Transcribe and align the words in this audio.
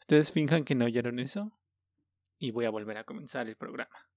Ustedes 0.00 0.32
finjan 0.32 0.64
que 0.64 0.74
no 0.74 0.86
oyeron 0.86 1.18
eso 1.18 1.52
y 2.38 2.50
voy 2.50 2.64
a 2.64 2.70
volver 2.70 2.96
a 2.96 3.04
comenzar 3.04 3.48
el 3.48 3.56
programa. 3.56 4.08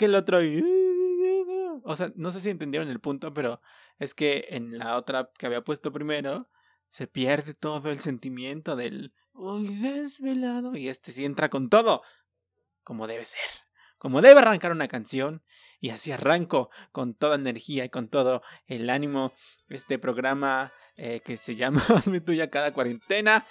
Que 0.00 0.06
el 0.06 0.14
otro. 0.14 0.38
O 1.82 1.96
sea, 1.96 2.12
no 2.14 2.30
sé 2.30 2.42
si 2.42 2.50
entendieron 2.50 2.90
el 2.90 3.00
punto, 3.00 3.32
pero 3.32 3.62
es 3.98 4.14
que 4.14 4.48
en 4.50 4.78
la 4.78 4.96
otra 4.96 5.30
que 5.38 5.46
había 5.46 5.64
puesto 5.64 5.90
primero 5.92 6.46
se 6.90 7.06
pierde 7.06 7.54
todo 7.54 7.90
el 7.90 8.00
sentimiento 8.00 8.76
del 8.76 9.14
hoy 9.32 9.68
desvelado 9.76 10.76
y 10.76 10.88
este 10.88 11.10
sí 11.10 11.24
entra 11.24 11.48
con 11.48 11.70
todo, 11.70 12.02
como 12.84 13.06
debe 13.06 13.24
ser, 13.24 13.40
como 13.96 14.20
debe 14.20 14.40
arrancar 14.40 14.72
una 14.72 14.88
canción 14.88 15.42
y 15.80 15.88
así 15.88 16.12
arranco 16.12 16.70
con 16.92 17.14
toda 17.14 17.36
energía 17.36 17.86
y 17.86 17.88
con 17.88 18.08
todo 18.08 18.42
el 18.66 18.90
ánimo 18.90 19.32
este 19.70 19.98
programa 19.98 20.70
eh, 20.96 21.20
que 21.24 21.38
se 21.38 21.56
llama 21.56 21.82
Hazme 21.88 22.20
tuya 22.20 22.50
cada 22.50 22.74
cuarentena 22.74 23.46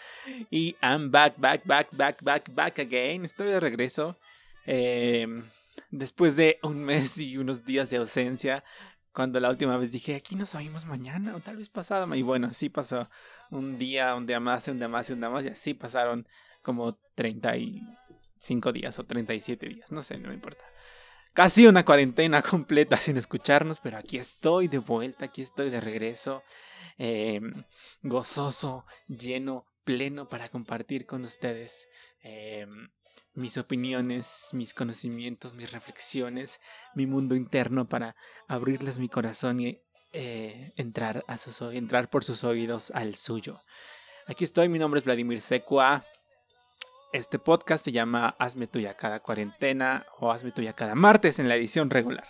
y 0.51 0.75
I'm 0.83 1.09
back, 1.09 1.33
back, 1.37 1.65
back, 1.65 1.89
back, 1.93 2.21
back, 2.21 2.53
back 2.53 2.79
again. 2.79 3.25
Estoy 3.25 3.47
de 3.47 3.59
regreso. 3.59 4.17
eh, 4.67 5.25
después 5.91 6.35
de 6.35 6.59
un 6.63 6.83
mes 6.83 7.17
y 7.17 7.37
unos 7.37 7.63
días 7.65 7.89
de 7.89 7.97
ausencia. 7.97 8.63
Cuando 9.11 9.39
la 9.39 9.49
última 9.49 9.75
vez 9.77 9.91
dije, 9.91 10.15
aquí 10.15 10.35
nos 10.35 10.55
oímos 10.55 10.85
mañana 10.85 11.35
o 11.35 11.39
tal 11.39 11.57
vez 11.57 11.69
pasado. 11.69 12.13
Y 12.15 12.21
bueno, 12.21 12.47
así 12.47 12.69
pasó. 12.69 13.09
Un 13.49 13.77
día, 13.77 14.15
un 14.15 14.25
día 14.25 14.39
más, 14.39 14.67
un 14.67 14.77
día 14.79 14.87
más 14.87 15.09
y 15.09 15.13
un 15.13 15.19
día 15.19 15.29
más. 15.29 15.45
Y 15.45 15.49
así 15.49 15.73
pasaron 15.73 16.27
como 16.61 16.97
35 17.15 18.71
días 18.71 18.99
o 18.99 19.03
37 19.05 19.67
días. 19.67 19.91
No 19.91 20.03
sé, 20.03 20.17
no 20.19 20.29
me 20.29 20.35
importa. 20.35 20.63
Casi 21.33 21.67
una 21.67 21.83
cuarentena 21.83 22.41
completa 22.41 22.97
sin 22.97 23.17
escucharnos. 23.17 23.79
Pero 23.79 23.97
aquí 23.97 24.17
estoy 24.17 24.67
de 24.67 24.77
vuelta, 24.77 25.25
aquí 25.25 25.41
estoy 25.41 25.69
de 25.69 25.81
regreso. 25.81 26.43
eh, 26.99 27.39
gozoso, 28.03 28.85
lleno, 29.07 29.65
pleno 29.85 30.29
para 30.29 30.49
compartir 30.49 31.05
con 31.05 31.23
ustedes 31.23 31.87
eh, 32.21 32.67
mis 33.39 33.57
opiniones, 33.57 34.49
mis 34.51 34.73
conocimientos, 34.73 35.53
mis 35.53 35.71
reflexiones, 35.71 36.59
mi 36.93 37.07
mundo 37.07 37.35
interno 37.35 37.87
para 37.87 38.15
abrirles 38.47 38.99
mi 38.99 39.09
corazón 39.09 39.59
y 39.59 39.81
eh, 40.13 40.73
entrar, 40.75 41.23
a 41.27 41.37
sus, 41.37 41.61
entrar 41.73 42.09
por 42.09 42.23
sus 42.23 42.43
oídos 42.43 42.91
al 42.91 43.15
suyo. 43.15 43.61
Aquí 44.27 44.43
estoy, 44.43 44.69
mi 44.69 44.77
nombre 44.77 44.99
es 44.99 45.05
Vladimir 45.05 45.41
Secua. 45.41 46.03
Este 47.13 47.39
podcast 47.39 47.85
se 47.85 47.91
llama 47.91 48.35
Hazme 48.37 48.67
tuya 48.67 48.95
cada 48.95 49.19
cuarentena 49.19 50.05
o 50.19 50.31
Hazme 50.31 50.51
tuya 50.51 50.73
cada 50.73 50.93
martes 50.93 51.39
en 51.39 51.47
la 51.47 51.55
edición 51.55 51.89
regular. 51.89 52.27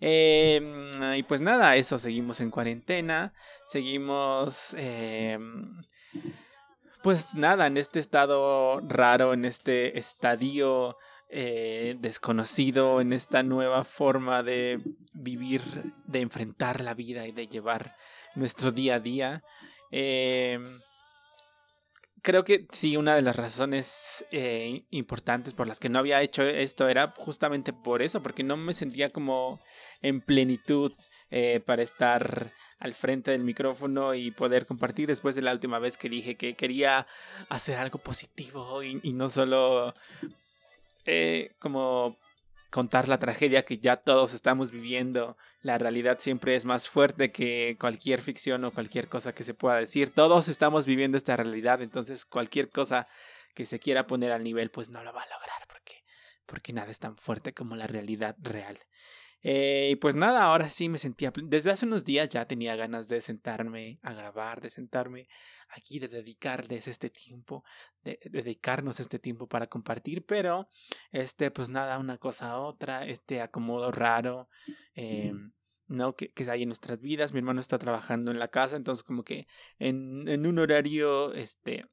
Eh, 0.00 0.90
y 1.18 1.22
pues 1.24 1.42
nada, 1.42 1.76
eso, 1.76 1.98
seguimos 1.98 2.40
en 2.40 2.50
cuarentena, 2.50 3.34
seguimos... 3.68 4.74
eh, 4.78 5.38
pues 7.02 7.34
nada, 7.34 7.66
en 7.66 7.76
este 7.76 8.00
estado 8.00 8.80
raro, 8.80 9.32
en 9.32 9.44
este 9.44 9.98
estadio 9.98 10.96
eh, 11.28 11.96
desconocido, 12.00 13.00
en 13.00 13.12
esta 13.12 13.42
nueva 13.42 13.84
forma 13.84 14.42
de 14.42 14.80
vivir, 15.12 15.62
de 16.06 16.20
enfrentar 16.20 16.80
la 16.80 16.94
vida 16.94 17.26
y 17.26 17.32
de 17.32 17.46
llevar 17.46 17.96
nuestro 18.34 18.72
día 18.72 18.96
a 18.96 19.00
día. 19.00 19.42
Eh, 19.90 20.58
creo 22.22 22.44
que 22.44 22.66
sí, 22.72 22.96
una 22.96 23.16
de 23.16 23.22
las 23.22 23.36
razones 23.36 24.24
eh, 24.30 24.82
importantes 24.90 25.54
por 25.54 25.66
las 25.66 25.80
que 25.80 25.88
no 25.88 25.98
había 25.98 26.22
hecho 26.22 26.42
esto 26.42 26.88
era 26.88 27.14
justamente 27.16 27.72
por 27.72 28.02
eso, 28.02 28.22
porque 28.22 28.42
no 28.42 28.56
me 28.56 28.74
sentía 28.74 29.10
como 29.10 29.60
en 30.02 30.20
plenitud 30.20 30.92
eh, 31.30 31.60
para 31.64 31.82
estar 31.82 32.52
al 32.80 32.94
frente 32.94 33.30
del 33.30 33.44
micrófono 33.44 34.14
y 34.14 34.30
poder 34.30 34.66
compartir 34.66 35.06
después 35.06 35.36
de 35.36 35.42
la 35.42 35.52
última 35.52 35.78
vez 35.78 35.98
que 35.98 36.08
dije 36.08 36.36
que 36.36 36.54
quería 36.54 37.06
hacer 37.50 37.78
algo 37.78 37.98
positivo 37.98 38.82
y, 38.82 39.12
no 39.12 39.28
solo 39.28 39.94
eh, 41.04 41.52
como 41.58 42.16
contar 42.70 43.08
la 43.08 43.18
tragedia 43.18 43.64
que 43.64 43.78
ya 43.78 43.96
todos 43.96 44.32
estamos 44.32 44.70
viviendo. 44.70 45.36
La 45.60 45.76
realidad 45.76 46.18
siempre 46.20 46.56
es 46.56 46.64
más 46.64 46.88
fuerte 46.88 47.30
que 47.30 47.76
cualquier 47.78 48.22
ficción 48.22 48.64
o 48.64 48.72
cualquier 48.72 49.08
cosa 49.08 49.34
que 49.34 49.44
se 49.44 49.54
pueda 49.54 49.76
decir. 49.76 50.08
Todos 50.10 50.48
estamos 50.48 50.86
viviendo 50.86 51.18
esta 51.18 51.36
realidad, 51.36 51.82
entonces 51.82 52.24
cualquier 52.24 52.70
cosa 52.70 53.08
que 53.54 53.66
se 53.66 53.78
quiera 53.78 54.06
poner 54.06 54.32
al 54.32 54.42
nivel 54.42 54.70
pues 54.70 54.88
no 54.88 55.04
lo 55.04 55.12
va 55.12 55.22
a 55.22 55.26
lograr 55.26 55.66
porque, 55.68 56.02
porque 56.46 56.72
nada 56.72 56.90
es 56.90 56.98
tan 56.98 57.18
fuerte 57.18 57.52
como 57.52 57.76
la 57.76 57.86
realidad 57.86 58.36
real. 58.38 58.78
Eh, 59.42 59.90
y 59.92 59.96
pues 59.96 60.14
nada, 60.14 60.44
ahora 60.44 60.68
sí 60.68 60.88
me 60.88 60.98
sentía. 60.98 61.32
Desde 61.44 61.70
hace 61.70 61.86
unos 61.86 62.04
días 62.04 62.28
ya 62.28 62.46
tenía 62.46 62.76
ganas 62.76 63.08
de 63.08 63.20
sentarme 63.20 63.98
a 64.02 64.12
grabar, 64.12 64.60
de 64.60 64.70
sentarme 64.70 65.28
aquí, 65.68 65.98
de 65.98 66.08
dedicarles 66.08 66.88
este 66.88 67.10
tiempo, 67.10 67.64
de, 68.02 68.18
de 68.24 68.42
dedicarnos 68.42 69.00
este 69.00 69.18
tiempo 69.18 69.48
para 69.48 69.66
compartir, 69.66 70.26
pero 70.26 70.68
este, 71.10 71.50
pues 71.50 71.68
nada, 71.68 71.98
una 71.98 72.18
cosa 72.18 72.50
a 72.50 72.60
otra, 72.60 73.06
este 73.06 73.40
acomodo 73.40 73.90
raro, 73.92 74.48
eh, 74.94 75.32
¿no? 75.86 76.14
Que, 76.14 76.32
que 76.32 76.50
hay 76.50 76.62
en 76.62 76.68
nuestras 76.68 77.00
vidas. 77.00 77.32
Mi 77.32 77.38
hermano 77.38 77.60
está 77.60 77.78
trabajando 77.78 78.30
en 78.30 78.38
la 78.38 78.48
casa, 78.48 78.76
entonces 78.76 79.02
como 79.02 79.24
que 79.24 79.46
en, 79.78 80.28
en 80.28 80.46
un 80.46 80.58
horario, 80.58 81.32
este, 81.32 81.86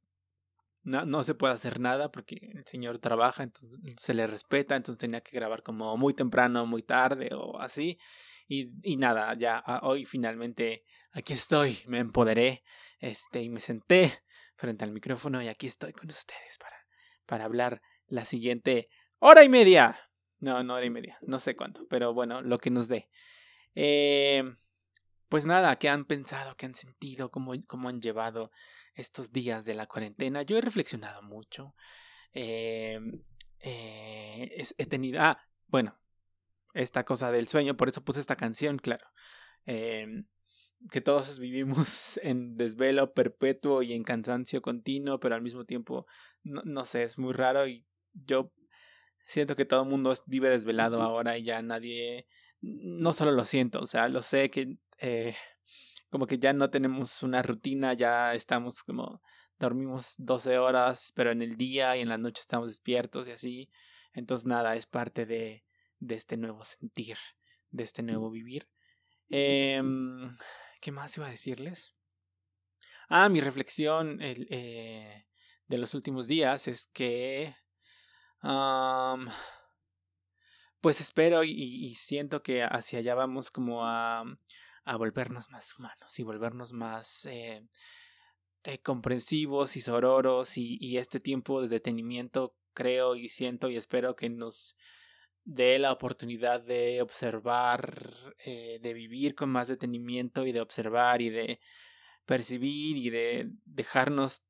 no, 0.87 1.05
no 1.05 1.21
se 1.23 1.35
puede 1.35 1.53
hacer 1.53 1.81
nada 1.81 2.11
porque 2.13 2.39
el 2.53 2.63
señor 2.65 2.97
trabaja, 2.99 3.43
entonces 3.43 3.77
se 3.97 4.13
le 4.13 4.25
respeta, 4.25 4.77
entonces 4.77 4.97
tenía 4.97 5.19
que 5.19 5.35
grabar 5.35 5.61
como 5.61 5.97
muy 5.97 6.13
temprano, 6.13 6.65
muy 6.65 6.81
tarde 6.81 7.31
o 7.33 7.59
así. 7.59 7.99
Y, 8.47 8.71
y 8.83 8.95
nada, 8.95 9.33
ya 9.37 9.61
ah, 9.65 9.81
hoy 9.83 10.05
finalmente 10.05 10.85
aquí 11.11 11.33
estoy, 11.33 11.79
me 11.87 11.97
empoderé, 11.97 12.63
este, 12.99 13.43
y 13.43 13.49
me 13.49 13.59
senté 13.59 14.23
frente 14.55 14.85
al 14.85 14.93
micrófono 14.93 15.41
y 15.41 15.49
aquí 15.49 15.67
estoy 15.67 15.91
con 15.91 16.07
ustedes 16.07 16.57
para, 16.57 16.77
para 17.25 17.43
hablar 17.43 17.81
la 18.07 18.23
siguiente 18.23 18.89
hora 19.19 19.43
y 19.43 19.49
media. 19.49 19.99
No, 20.39 20.63
no 20.63 20.75
hora 20.75 20.85
y 20.85 20.89
media, 20.89 21.17
no 21.21 21.39
sé 21.39 21.57
cuánto, 21.57 21.85
pero 21.89 22.13
bueno, 22.13 22.41
lo 22.41 22.59
que 22.59 22.69
nos 22.69 22.87
dé. 22.87 23.09
Eh, 23.75 24.55
pues 25.27 25.45
nada, 25.45 25.77
¿qué 25.77 25.89
han 25.89 26.05
pensado? 26.05 26.55
¿Qué 26.55 26.65
han 26.65 26.75
sentido? 26.75 27.29
¿Cómo, 27.29 27.53
¿Cómo 27.67 27.89
han 27.89 28.01
llevado 28.01 28.51
estos 28.97 29.31
días 29.31 29.65
de 29.65 29.75
la 29.75 29.87
cuarentena? 29.87 30.41
Yo 30.41 30.57
he 30.57 30.61
reflexionado 30.61 31.21
mucho. 31.21 31.75
Eh, 32.33 32.99
eh, 33.59 34.63
he 34.77 34.85
tenido... 34.85 35.21
Ah, 35.21 35.39
bueno, 35.67 35.97
esta 36.73 37.03
cosa 37.03 37.31
del 37.31 37.47
sueño, 37.47 37.77
por 37.77 37.89
eso 37.89 38.03
puse 38.03 38.19
esta 38.19 38.35
canción, 38.35 38.77
claro. 38.77 39.07
Eh, 39.65 40.23
que 40.91 41.01
todos 41.01 41.39
vivimos 41.39 42.19
en 42.23 42.57
desvelo 42.57 43.13
perpetuo 43.13 43.81
y 43.81 43.93
en 43.93 44.03
cansancio 44.03 44.61
continuo, 44.61 45.19
pero 45.19 45.35
al 45.35 45.41
mismo 45.41 45.65
tiempo, 45.65 46.05
no, 46.43 46.61
no 46.65 46.85
sé, 46.85 47.03
es 47.03 47.17
muy 47.17 47.33
raro 47.33 47.67
y 47.67 47.85
yo 48.13 48.51
siento 49.25 49.55
que 49.55 49.65
todo 49.65 49.83
el 49.83 49.89
mundo 49.89 50.13
vive 50.25 50.49
desvelado 50.49 51.01
ahora 51.01 51.37
y 51.37 51.43
ya 51.43 51.61
nadie, 51.61 52.27
no 52.61 53.13
solo 53.13 53.31
lo 53.31 53.45
siento, 53.45 53.79
o 53.79 53.85
sea, 53.85 54.09
lo 54.09 54.23
sé 54.23 54.49
que 54.49 54.77
eh, 54.99 55.35
como 56.09 56.27
que 56.27 56.39
ya 56.39 56.53
no 56.53 56.69
tenemos 56.69 57.23
una 57.23 57.41
rutina, 57.41 57.93
ya 57.93 58.33
estamos 58.33 58.83
como 58.83 59.21
dormimos 59.59 60.15
12 60.17 60.57
horas, 60.59 61.11
pero 61.15 61.31
en 61.31 61.41
el 61.41 61.55
día 61.55 61.97
y 61.97 62.01
en 62.01 62.09
la 62.09 62.17
noche 62.17 62.41
estamos 62.41 62.69
despiertos 62.69 63.27
y 63.27 63.31
así. 63.31 63.69
Entonces 64.13 64.45
nada, 64.45 64.75
es 64.75 64.85
parte 64.85 65.25
de, 65.25 65.63
de 65.99 66.15
este 66.15 66.37
nuevo 66.37 66.63
sentir, 66.63 67.17
de 67.71 67.83
este 67.83 68.03
nuevo 68.03 68.29
vivir. 68.29 68.67
Eh, 69.29 69.81
¿Qué 70.81 70.91
más 70.91 71.17
iba 71.17 71.27
a 71.27 71.31
decirles? 71.31 71.93
Ah, 73.09 73.29
mi 73.29 73.41
reflexión 73.41 74.21
el, 74.21 74.47
eh, 74.49 75.27
de 75.67 75.77
los 75.77 75.93
últimos 75.93 76.27
días 76.27 76.67
es 76.67 76.87
que... 76.87 77.55
pues 80.81 81.01
espero 81.01 81.43
y, 81.43 81.51
y, 81.51 81.95
siento 81.95 82.43
que 82.43 82.63
hacia 82.63 82.99
allá 82.99 83.15
vamos 83.15 83.49
como 83.49 83.85
a, 83.85 84.23
a 84.87 84.95
volvernos 84.95 85.49
más 85.51 85.77
humanos 85.77 86.17
y 86.17 86.23
volvernos 86.23 86.71
más 86.71 87.25
eh, 87.25 87.61
eh, 88.63 88.79
comprensivos 88.79 89.75
y 89.75 89.81
sororos 89.81 90.57
y, 90.57 90.97
este 90.97 91.19
tiempo 91.19 91.61
de 91.61 91.67
detenimiento 91.67 92.55
creo 92.73 93.15
y 93.15 93.27
siento 93.27 93.69
y 93.69 93.75
espero 93.75 94.15
que 94.15 94.29
nos 94.29 94.75
dé 95.43 95.77
la 95.77 95.91
oportunidad 95.91 96.61
de 96.61 97.01
observar, 97.01 98.01
eh, 98.45 98.79
de 98.81 98.93
vivir 98.93 99.35
con 99.35 99.49
más 99.49 99.67
detenimiento 99.67 100.45
y 100.45 100.53
de 100.53 100.61
observar 100.61 101.21
y 101.21 101.29
de 101.29 101.59
percibir 102.25 102.97
y 102.97 103.09
de 103.09 103.51
dejarnos 103.65 104.43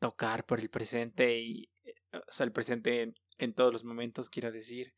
tocar 0.00 0.46
por 0.46 0.58
el 0.58 0.68
presente 0.68 1.38
y 1.38 1.70
o 2.12 2.32
sea 2.32 2.44
el 2.44 2.52
presente 2.52 3.14
en, 3.38 3.54
todos 3.54 3.72
los 3.72 3.84
momentos 3.84 4.30
quiero 4.30 4.50
decir 4.50 4.94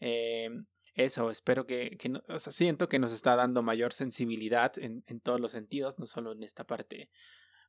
eh, 0.00 0.50
eso 0.94 1.30
espero 1.30 1.66
que, 1.66 1.96
que 1.98 2.12
o 2.28 2.38
sea, 2.38 2.52
siento 2.52 2.88
que 2.88 2.98
nos 2.98 3.12
está 3.12 3.36
dando 3.36 3.62
mayor 3.62 3.92
sensibilidad 3.92 4.78
en, 4.78 5.04
en 5.06 5.20
todos 5.20 5.40
los 5.40 5.52
sentidos 5.52 5.98
no 5.98 6.06
solo 6.06 6.32
en 6.32 6.42
esta 6.42 6.64
parte 6.64 7.10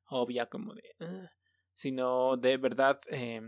obvia 0.06 0.48
como 0.48 0.74
de 0.74 0.96
uh, 1.00 1.28
sino 1.74 2.38
de 2.38 2.58
verdad 2.58 3.00
eh, 3.10 3.42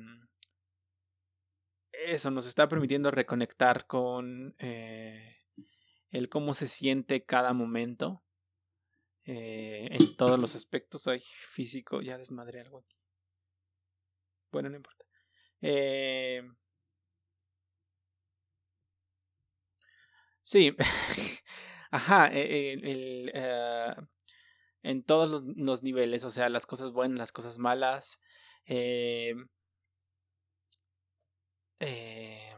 eso 2.04 2.32
nos 2.32 2.48
está 2.48 2.68
permitiendo 2.68 3.12
reconectar 3.12 3.88
con 3.88 4.56
eh, 4.60 5.38
el 6.12 6.30
cómo 6.30 6.54
se 6.54 6.68
siente 6.68 7.26
cada 7.26 7.54
momento 7.54 8.24
eh, 9.26 9.88
en 9.92 10.16
todos 10.18 10.40
los 10.40 10.56
aspectos. 10.56 11.08
Ay, 11.08 11.22
físico, 11.50 12.02
ya 12.02 12.18
desmadré 12.18 12.62
algo 12.62 12.80
aquí. 12.80 12.98
Bueno, 14.52 14.70
no 14.70 14.76
importa. 14.76 15.06
Eh, 15.62 16.44
sí, 20.46 20.76
ajá, 21.92 22.30
e, 22.32 22.74
el, 22.74 23.32
eh, 23.34 23.96
en 24.84 25.04
todos 25.04 25.30
los, 25.30 25.44
los, 25.58 25.84
niveles, 25.84 26.24
o 26.24 26.32
sea, 26.32 26.48
las 26.50 26.66
cosas 26.66 26.92
buenas, 26.92 27.18
las 27.18 27.32
cosas 27.32 27.58
malas. 27.58 28.20
Eh, 28.68 29.34
eh, 31.80 32.56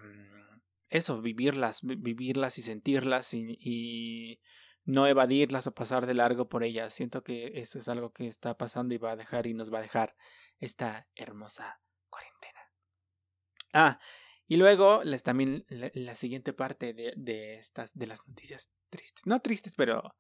eso, 0.90 1.22
vivirlas, 1.22 1.80
vivirlas 1.84 2.58
y 2.58 2.62
sentirlas 2.62 3.34
y, 3.34 3.58
y, 3.60 4.42
no 4.84 5.06
evadirlas 5.06 5.68
o 5.68 5.74
pasar 5.74 6.06
de 6.06 6.14
largo 6.14 6.48
por 6.48 6.64
ellas. 6.64 6.94
Siento 6.94 7.24
que 7.24 7.52
eso 7.56 7.80
es 7.80 7.88
algo 7.90 8.12
que 8.12 8.28
está 8.28 8.58
pasando 8.58 8.94
y 8.94 8.98
va 8.98 9.12
a 9.12 9.16
dejar 9.18 9.48
y 9.48 9.54
nos 9.54 9.74
va 9.74 9.80
a 9.80 9.82
dejar 9.82 10.16
esta 10.60 11.08
hermosa 11.16 11.82
cuarentena. 12.10 12.60
Ah, 13.74 14.00
y 14.48 14.58
luego 14.58 15.04
les, 15.04 15.24
también 15.24 15.66
la, 15.70 15.92
la 15.94 16.16
siguiente 16.16 16.54
parte 16.54 16.94
de, 16.94 17.14
de, 17.16 17.56
estas 17.56 17.98
de 17.98 18.08
las 18.08 18.26
noticias 18.28 18.70
tristes. 18.90 19.26
No 19.26 19.42
tristes, 19.42 19.74
pero 19.76 20.16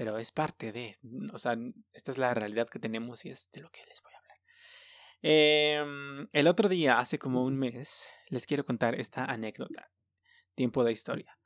pero 0.00 0.16
es 0.16 0.32
parte 0.32 0.72
de, 0.72 0.96
o 1.30 1.36
sea, 1.36 1.58
esta 1.92 2.10
es 2.10 2.16
la 2.16 2.32
realidad 2.32 2.70
que 2.70 2.78
tenemos 2.78 3.26
y 3.26 3.30
es 3.30 3.50
de 3.52 3.60
lo 3.60 3.70
que 3.70 3.84
les 3.86 4.00
voy 4.00 4.12
a 4.14 4.18
hablar. 4.18 4.38
Eh, 5.22 6.28
el 6.32 6.46
otro 6.46 6.70
día, 6.70 6.98
hace 6.98 7.18
como 7.18 7.44
un 7.44 7.58
mes, 7.58 8.06
les 8.28 8.46
quiero 8.46 8.64
contar 8.64 8.94
esta 8.94 9.26
anécdota. 9.26 9.90
Tiempo 10.54 10.84
de 10.84 10.92
historia. 10.92 11.38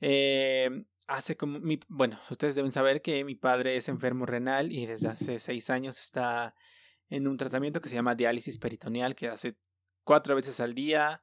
Eh, 0.00 0.84
hace 1.08 1.36
como 1.36 1.58
mi, 1.60 1.78
bueno, 1.88 2.18
ustedes 2.30 2.54
deben 2.54 2.72
saber 2.72 3.02
que 3.02 3.22
mi 3.24 3.34
padre 3.34 3.76
es 3.76 3.88
enfermo 3.88 4.24
renal 4.24 4.72
y 4.72 4.86
desde 4.86 5.08
hace 5.08 5.38
seis 5.38 5.68
años 5.68 6.00
está 6.00 6.54
en 7.10 7.28
un 7.28 7.36
tratamiento 7.36 7.82
que 7.82 7.90
se 7.90 7.96
llama 7.96 8.14
diálisis 8.14 8.58
peritoneal, 8.58 9.14
que 9.14 9.28
hace 9.28 9.56
cuatro 10.04 10.34
veces 10.36 10.58
al 10.60 10.74
día. 10.74 11.20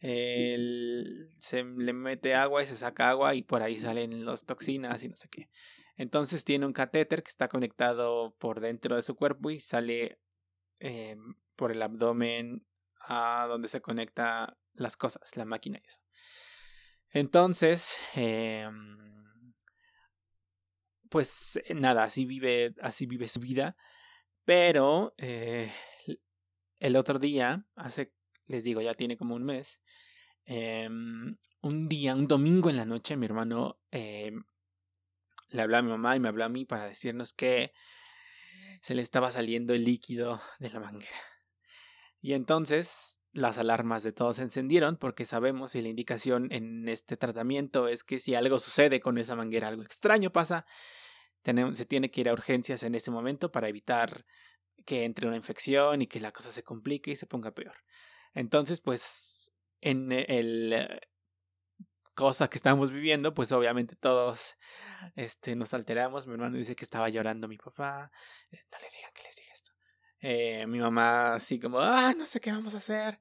Se 0.00 1.64
le 1.64 1.92
mete 1.92 2.34
agua 2.34 2.62
y 2.62 2.66
se 2.66 2.76
saca 2.76 3.10
agua 3.10 3.34
y 3.34 3.42
por 3.42 3.62
ahí 3.62 3.76
salen 3.76 4.24
las 4.24 4.44
toxinas 4.44 5.02
y 5.02 5.08
no 5.08 5.16
sé 5.16 5.28
qué. 5.28 5.48
Entonces 5.96 6.44
tiene 6.44 6.66
un 6.66 6.72
catéter 6.72 7.22
que 7.22 7.30
está 7.30 7.48
conectado 7.48 8.34
por 8.38 8.60
dentro 8.60 8.96
de 8.96 9.02
su 9.02 9.16
cuerpo 9.16 9.50
y 9.50 9.60
sale 9.60 10.20
eh, 10.80 11.16
por 11.56 11.72
el 11.72 11.82
abdomen 11.82 12.64
a 13.00 13.46
donde 13.48 13.68
se 13.68 13.80
conecta 13.80 14.56
las 14.74 14.96
cosas, 14.96 15.36
la 15.36 15.44
máquina 15.44 15.80
y 15.82 15.86
eso. 15.86 16.00
Entonces, 17.10 17.96
eh, 18.14 18.68
pues 21.08 21.60
nada, 21.74 22.04
así 22.04 22.26
vive, 22.26 22.74
así 22.80 23.06
vive 23.06 23.28
su 23.28 23.40
vida. 23.40 23.76
Pero 24.44 25.14
eh, 25.18 25.70
el 26.78 26.96
otro 26.96 27.18
día, 27.18 27.66
hace, 27.74 28.12
les 28.48 28.64
digo, 28.64 28.80
ya 28.80 28.94
tiene 28.94 29.16
como 29.16 29.34
un 29.36 29.44
mes, 29.44 29.80
eh, 30.44 30.88
un 30.88 31.88
día, 31.88 32.14
un 32.14 32.26
domingo 32.26 32.70
en 32.70 32.76
la 32.76 32.86
noche, 32.86 33.16
mi 33.16 33.26
hermano 33.26 33.78
eh, 33.92 34.32
le 35.50 35.62
habló 35.62 35.76
a 35.76 35.82
mi 35.82 35.90
mamá 35.90 36.16
y 36.16 36.20
me 36.20 36.28
habló 36.28 36.44
a 36.44 36.48
mí 36.48 36.64
para 36.64 36.86
decirnos 36.86 37.32
que 37.32 37.72
se 38.80 38.94
le 38.94 39.02
estaba 39.02 39.30
saliendo 39.30 39.74
el 39.74 39.84
líquido 39.84 40.40
de 40.58 40.70
la 40.70 40.80
manguera. 40.80 41.18
Y 42.20 42.32
entonces 42.32 43.20
las 43.32 43.58
alarmas 43.58 44.02
de 44.02 44.12
todos 44.12 44.36
se 44.36 44.42
encendieron 44.42 44.96
porque 44.96 45.24
sabemos 45.24 45.74
y 45.74 45.82
la 45.82 45.88
indicación 45.88 46.48
en 46.50 46.88
este 46.88 47.16
tratamiento 47.16 47.88
es 47.88 48.02
que 48.02 48.18
si 48.18 48.34
algo 48.34 48.58
sucede 48.58 49.00
con 49.00 49.18
esa 49.18 49.36
manguera, 49.36 49.68
algo 49.68 49.82
extraño 49.82 50.32
pasa, 50.32 50.66
se 51.44 51.86
tiene 51.86 52.10
que 52.10 52.22
ir 52.22 52.28
a 52.28 52.32
urgencias 52.32 52.82
en 52.82 52.94
ese 52.94 53.10
momento 53.10 53.52
para 53.52 53.68
evitar 53.68 54.24
que 54.84 55.04
entre 55.04 55.26
una 55.26 55.36
infección 55.36 56.02
y 56.02 56.06
que 56.06 56.20
la 56.20 56.32
cosa 56.32 56.50
se 56.50 56.62
complique 56.62 57.10
y 57.10 57.16
se 57.16 57.26
ponga 57.26 57.52
peor. 57.52 57.76
Entonces, 58.34 58.80
pues, 58.80 59.52
en 59.80 60.12
el 60.12 60.72
eh, 60.72 61.00
cosa 62.14 62.48
que 62.48 62.58
estamos 62.58 62.90
viviendo, 62.90 63.32
pues 63.34 63.52
obviamente 63.52 63.96
todos 63.96 64.56
este, 65.16 65.56
nos 65.56 65.74
alteramos. 65.74 66.26
Mi 66.26 66.34
hermano 66.34 66.56
dice 66.56 66.74
que 66.74 66.84
estaba 66.84 67.08
llorando 67.08 67.48
mi 67.48 67.58
papá. 67.58 68.10
Eh, 68.50 68.64
no 68.72 68.78
le 68.78 68.88
digan 68.94 69.12
que 69.14 69.22
les 69.22 69.36
dije 69.36 69.50
esto. 69.52 69.72
Eh, 70.20 70.66
mi 70.66 70.80
mamá 70.80 71.34
así 71.34 71.60
como, 71.60 71.78
ah, 71.80 72.14
no 72.16 72.26
sé 72.26 72.40
qué 72.40 72.52
vamos 72.52 72.74
a 72.74 72.78
hacer. 72.78 73.18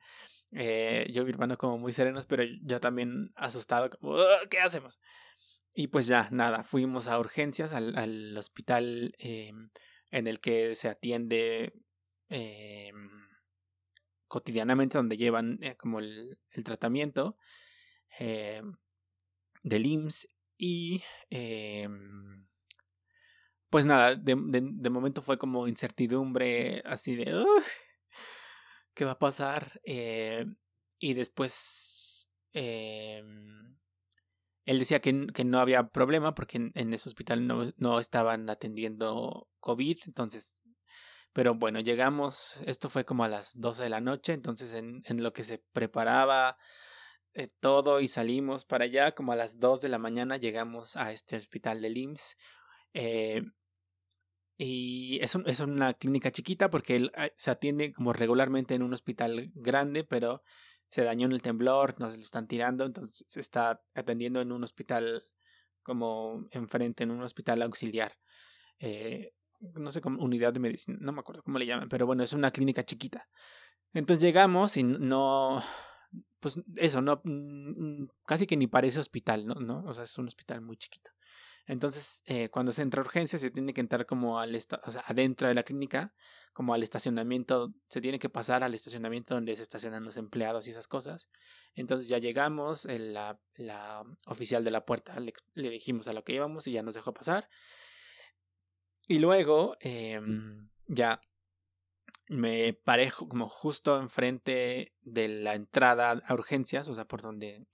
Yo 0.52 1.22
y 1.22 1.26
mi 1.26 1.32
hermano 1.32 1.58
como 1.58 1.78
muy 1.78 1.94
serenos, 1.94 2.26
pero 2.26 2.44
yo 2.64 2.80
también 2.80 3.32
asustado, 3.36 3.90
como, 3.90 4.18
¿qué 4.50 4.60
hacemos? 4.60 5.00
Y 5.80 5.90
pues 5.90 6.08
ya, 6.08 6.28
nada, 6.32 6.64
fuimos 6.64 7.08
a 7.08 7.20
urgencias 7.20 7.72
al, 7.72 7.96
al 8.00 8.36
hospital 8.36 9.14
eh, 9.20 9.52
en 10.10 10.26
el 10.26 10.40
que 10.40 10.74
se 10.74 10.90
atiende 10.90 11.72
eh, 12.30 12.92
cotidianamente, 14.28 14.98
donde 14.98 15.18
llevan 15.18 15.60
eh, 15.62 15.76
como 15.78 16.00
el, 16.00 16.40
tratamiento 16.64 17.38
eh, 18.20 18.62
del 19.64 20.10
y 20.58 21.04
pues 23.70 23.86
nada, 23.86 24.16
de, 24.16 24.36
de, 24.36 24.90
momento 24.90 25.22
fue 25.22 25.38
como 25.38 25.68
incertidumbre 25.68 26.82
así 26.86 27.16
de 27.16 27.46
qué 28.94 29.06
va 29.06 29.12
a 29.12 29.20
pasar 29.20 29.80
eh, 29.84 30.46
y 31.00 31.14
después 31.14 32.30
eh, 32.54 33.24
él 34.66 34.80
decía 34.80 35.00
que, 35.02 35.28
que, 35.28 35.44
no 35.44 35.60
había 35.60 35.90
problema 35.90 36.34
porque 36.34 36.58
en, 36.58 36.72
en 36.76 36.94
ese 36.94 37.10
hospital 37.10 37.46
no, 37.46 37.72
no, 37.78 38.00
estaban 38.00 38.50
atendiendo 38.50 39.48
COVID, 39.60 39.98
entonces 40.08 40.64
Pero 41.38 41.54
bueno, 41.54 41.80
llegamos, 41.82 42.64
esto 42.66 42.90
fue 42.90 43.06
como 43.06 43.24
a 43.24 43.28
las 43.28 43.52
12 43.54 43.84
de 43.84 43.90
la 43.90 44.02
noche, 44.02 44.34
entonces 44.34 44.74
en, 44.74 45.04
lo 45.22 45.34
que 45.34 45.44
se 45.44 45.60
preparaba 45.72 46.58
eh, 47.36 47.48
todo 47.60 48.02
y 48.02 48.08
salimos 48.08 48.66
para 48.66 48.86
allá, 48.86 49.12
como 49.12 49.34
a 49.34 49.36
las 49.36 49.60
2 49.60 49.82
de 49.82 49.90
la 49.90 50.00
mañana 50.00 50.38
llegamos 50.38 50.96
a 50.96 51.12
este 51.12 51.36
hospital 51.36 51.80
de 51.84 51.90
IMSS. 51.90 52.38
Eh, 52.96 53.44
y 54.58 55.20
es, 55.22 55.38
es, 55.46 55.60
una 55.60 55.94
clínica 55.94 56.32
chiquita 56.32 56.72
porque 56.72 56.96
él 56.96 57.12
ah, 57.16 57.30
se 57.36 57.52
atiende 57.52 57.94
como 57.94 58.14
regularmente 58.14 58.74
en 58.74 58.82
un 58.82 58.96
hospital 58.96 59.52
grande, 59.54 60.04
pero 60.04 60.42
se 60.88 61.04
dañó 61.04 61.28
en 61.28 61.34
el 61.34 61.44
temblor, 61.44 62.00
nos 62.00 62.16
lo 62.16 62.24
están 62.24 62.48
tirando, 62.48 62.84
entonces 62.84 63.26
se 63.28 63.40
está 63.40 63.84
atendiendo 63.94 64.42
en 64.42 64.52
un 64.52 64.64
hospital 64.64 65.24
como 65.84 66.48
enfrente, 66.50 67.04
en 67.04 67.12
un 67.12 67.22
hospital 67.22 67.62
auxiliar. 67.62 68.18
Eh, 68.80 69.34
no 69.60 69.92
sé 69.92 70.02
cómo, 70.02 70.24
unidad 70.24 70.54
de 70.54 70.60
medicina, 70.60 70.98
no 71.02 71.12
me 71.12 71.20
acuerdo 71.20 71.44
cómo 71.44 71.60
le 71.60 71.66
llaman, 71.66 71.90
pero 71.90 72.06
bueno, 72.06 72.24
es 72.24 72.34
una 72.34 72.52
clínica 72.52 72.84
chiquita. 72.84 73.28
Entonces 73.94 74.24
llegamos 74.24 74.78
y 74.78 74.84
no, 74.84 75.64
pues 76.40 76.60
eso, 76.76 77.02
no, 77.02 77.22
mm, 77.24 78.02
mm, 78.04 78.10
casi 78.26 78.46
que 78.48 78.58
ni 78.58 78.68
parece 78.68 79.00
hospital, 79.00 79.46
¿no? 79.46 79.56
¿no? 79.56 79.84
O 79.86 79.94
sea, 79.94 80.04
es 80.04 80.18
un 80.18 80.28
hospital 80.28 80.62
muy 80.62 80.78
chiquito. 80.78 81.12
Entonces, 81.68 82.24
eh, 82.26 82.50
cuando 82.50 82.72
se 82.72 82.82
entra 82.82 83.02
a 83.02 83.06
urgencia, 83.06 83.38
se 83.38 83.52
tiene 83.52 83.74
que 83.74 83.82
entrar 83.82 84.06
como 84.06 84.40
al, 84.40 84.56
o 84.56 84.92
sea, 84.92 85.04
adentro 85.06 85.50
de 85.50 85.54
la 85.54 85.64
clínica, 85.64 86.14
como 86.54 86.74
al 86.74 86.82
estacionamiento, 86.82 87.74
se 87.90 88.00
tiene 88.00 88.20
que 88.20 88.30
pasar 88.30 88.64
al 88.64 88.74
estacionamiento 88.74 89.34
donde 89.36 89.54
se 89.56 89.64
estacionan 89.64 90.06
los 90.06 90.16
empleados 90.16 90.68
y 90.68 90.72
esas 90.72 90.88
cosas. 90.88 91.28
Entonces 91.76 92.08
ya 92.08 92.20
llegamos, 92.20 92.86
la, 92.86 93.38
la 93.56 94.04
oficial 94.28 94.64
de 94.64 94.72
la 94.72 94.86
puerta 94.86 95.20
le, 95.20 95.34
le 95.56 95.70
dijimos 95.70 96.08
a 96.08 96.14
lo 96.14 96.24
que 96.24 96.34
íbamos 96.34 96.68
y 96.68 96.72
ya 96.72 96.84
nos 96.84 96.96
dejó 96.96 97.14
pasar. 97.14 97.50
Y 99.08 99.20
luego 99.20 99.78
em, 99.80 100.70
ya 100.88 101.22
me 102.28 102.74
paré 102.74 103.10
como 103.12 103.48
justo 103.48 104.00
enfrente 104.00 104.94
de 105.02 105.28
la 105.30 105.56
entrada 105.56 106.12
a 106.12 106.34
urgencias, 106.34 106.88
o 106.90 106.94
sea, 106.94 107.06
por 107.06 107.22
donde 107.22 107.68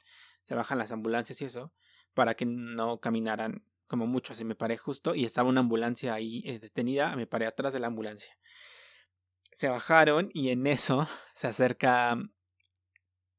se 0.43 0.55
bajan 0.55 0.77
las 0.77 0.91
ambulancias 0.91 1.41
y 1.41 1.45
eso, 1.45 1.73
para 2.13 2.35
que 2.35 2.45
no 2.45 2.99
caminaran 2.99 3.65
como 3.87 4.05
mucho. 4.05 4.33
Así 4.33 4.45
me 4.45 4.55
paré 4.55 4.77
justo 4.77 5.15
y 5.15 5.25
estaba 5.25 5.49
una 5.49 5.61
ambulancia 5.61 6.13
ahí 6.13 6.43
eh, 6.45 6.59
detenida, 6.59 7.15
me 7.15 7.27
paré 7.27 7.47
atrás 7.47 7.73
de 7.73 7.79
la 7.79 7.87
ambulancia. 7.87 8.37
Se 9.53 9.69
bajaron 9.69 10.29
y 10.33 10.49
en 10.49 10.67
eso 10.67 11.07
se 11.35 11.47
acerca 11.47 12.17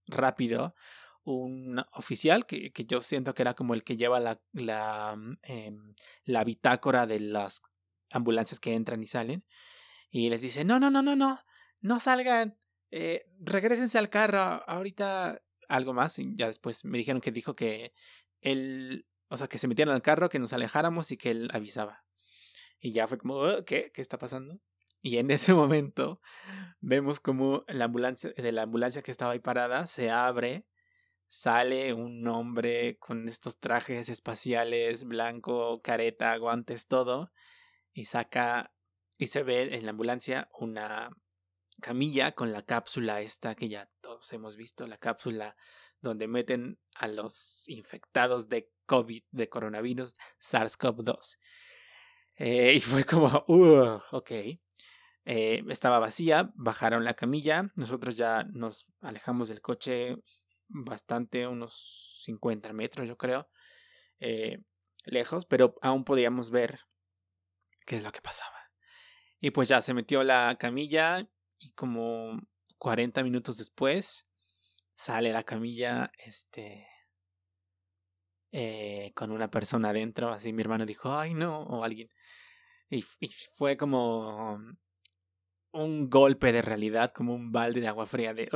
rápido 0.07 0.75
un 1.23 1.83
oficial 1.93 2.45
que, 2.45 2.71
que 2.73 2.85
yo 2.85 3.01
siento 3.01 3.35
que 3.35 3.43
era 3.43 3.55
como 3.55 3.73
el 3.73 3.83
que 3.83 3.97
lleva 3.97 4.21
la, 4.21 4.41
la, 4.53 5.17
eh, 5.45 5.73
la 6.25 6.45
bitácora 6.45 7.07
de 7.07 7.21
las 7.21 7.63
ambulancias 8.11 8.61
que 8.61 8.75
entran 8.75 9.03
y 9.03 9.07
salen. 9.07 9.45
Y 10.11 10.31
les 10.31 10.41
dice, 10.41 10.65
no, 10.65 10.79
no, 10.79 10.91
no, 10.91 11.03
no, 11.03 11.17
no, 11.17 11.41
no 11.81 12.01
salgan, 12.01 12.59
eh, 12.91 13.27
regresense 13.41 13.99
al 13.99 14.11
carro, 14.11 14.63
ahorita 14.69 15.43
algo 15.69 15.93
más. 15.93 16.19
Y 16.19 16.37
ya 16.37 16.47
después 16.47 16.85
me 16.85 16.99
dijeron 16.99 17.21
que 17.21 17.33
dijo 17.33 17.57
que 17.57 17.93
él, 18.41 19.07
o 19.29 19.37
sea, 19.37 19.49
que 19.49 19.59
se 19.59 19.69
metieran 19.69 19.95
al 19.95 20.03
carro, 20.03 20.29
que 20.29 20.39
nos 20.39 20.53
alejáramos 20.53 21.11
y 21.11 21.17
que 21.17 21.31
él 21.31 21.49
avisaba. 21.53 22.05
Y 22.81 22.93
ya 22.93 23.07
fue 23.07 23.19
como, 23.19 23.35
oh, 23.35 23.65
¿qué? 23.65 23.91
¿Qué 23.93 24.03
está 24.03 24.19
pasando? 24.19 24.61
Y 25.05 25.19
en 25.19 25.31
ese 25.31 25.53
momento 25.53 26.21
vemos 26.81 27.21
como 27.21 27.65
la 27.69 27.85
ambulancia, 27.87 28.31
de 28.31 28.53
la 28.53 28.63
ambulancia 28.63 29.03
que 29.03 29.11
estaba 29.11 29.33
ahí 29.33 29.39
parada 29.39 29.87
se 29.87 30.11
abre, 30.11 30.67
sale 31.29 31.93
un 31.93 32.27
hombre 32.27 32.97
con 32.99 33.29
estos 33.29 33.59
trajes 33.59 34.09
espaciales, 34.09 35.05
blanco, 35.05 35.83
careta, 35.83 36.35
guantes, 36.39 36.87
todo, 36.87 37.33
y 37.95 38.05
saca 38.05 38.75
y 39.17 39.29
se 39.29 39.43
ve 39.43 39.75
en 39.75 39.85
la 39.85 39.91
ambulancia 39.93 40.51
una 40.59 41.11
camilla 41.81 42.33
con 42.33 42.53
la 42.53 42.63
cápsula 42.63 43.21
esta 43.21 43.55
que 43.55 43.69
ya 43.69 43.91
todos 44.01 44.33
hemos 44.33 44.57
visto, 44.57 44.87
la 44.87 44.99
cápsula 44.99 45.57
donde 46.01 46.29
meten 46.29 46.79
a 46.95 47.09
los 47.09 47.69
infectados 47.69 48.49
de 48.49 48.71
COVID, 48.87 49.23
de 49.31 49.49
coronavirus, 49.49 50.15
SARS-CoV-2. 50.43 51.39
Eh, 52.37 52.75
y 52.75 52.81
fue 52.81 53.05
como, 53.05 53.45
uh, 53.49 54.01
ok. 54.13 54.31
Eh, 55.27 55.65
estaba 55.69 55.99
vacía, 55.99 56.53
bajaron 56.55 57.05
la 57.05 57.15
camilla, 57.15 57.73
nosotros 57.77 58.17
ya 58.17 58.45
nos 58.53 58.87
alejamos 59.01 59.49
del 59.49 59.63
coche 59.63 60.17
bastante, 60.69 61.47
unos 61.47 62.21
50 62.25 62.73
metros 62.75 63.09
yo 63.09 63.17
creo, 63.17 63.49
eh, 64.21 64.59
lejos, 65.05 65.47
pero 65.47 65.77
aún 65.81 66.05
podíamos 66.05 66.51
ver 66.51 66.81
qué 67.95 67.99
es 67.99 68.05
lo 68.05 68.11
que 68.11 68.21
pasaba. 68.21 68.73
Y 69.41 69.51
pues 69.53 69.69
ya 69.69 69.81
se 69.81 69.95
metió 69.95 70.25
la 70.25 70.57
camilla 70.59 71.29
y 71.61 71.71
como 71.73 72.41
40 72.79 73.23
minutos 73.23 73.57
después 73.57 74.27
sale 74.97 75.33
la 75.33 75.45
camilla 75.45 76.11
este 76.19 76.89
eh, 78.51 79.13
con 79.15 79.31
una 79.31 79.51
persona 79.51 79.91
adentro, 79.91 80.31
así 80.31 80.53
mi 80.53 80.63
hermano 80.63 80.87
dijo, 80.87 81.17
ay 81.17 81.35
no, 81.35 81.63
o 81.63 81.85
alguien. 81.85 82.11
Y, 82.91 83.03
fue 83.57 83.77
como 83.77 84.59
un 85.73 86.11
golpe 86.11 86.53
de 86.53 86.63
realidad, 86.63 87.13
como 87.13 87.35
un 87.35 87.53
balde 87.53 87.81
de 87.81 87.89
agua 87.89 88.07
fría 88.07 88.35
de, 88.35 88.49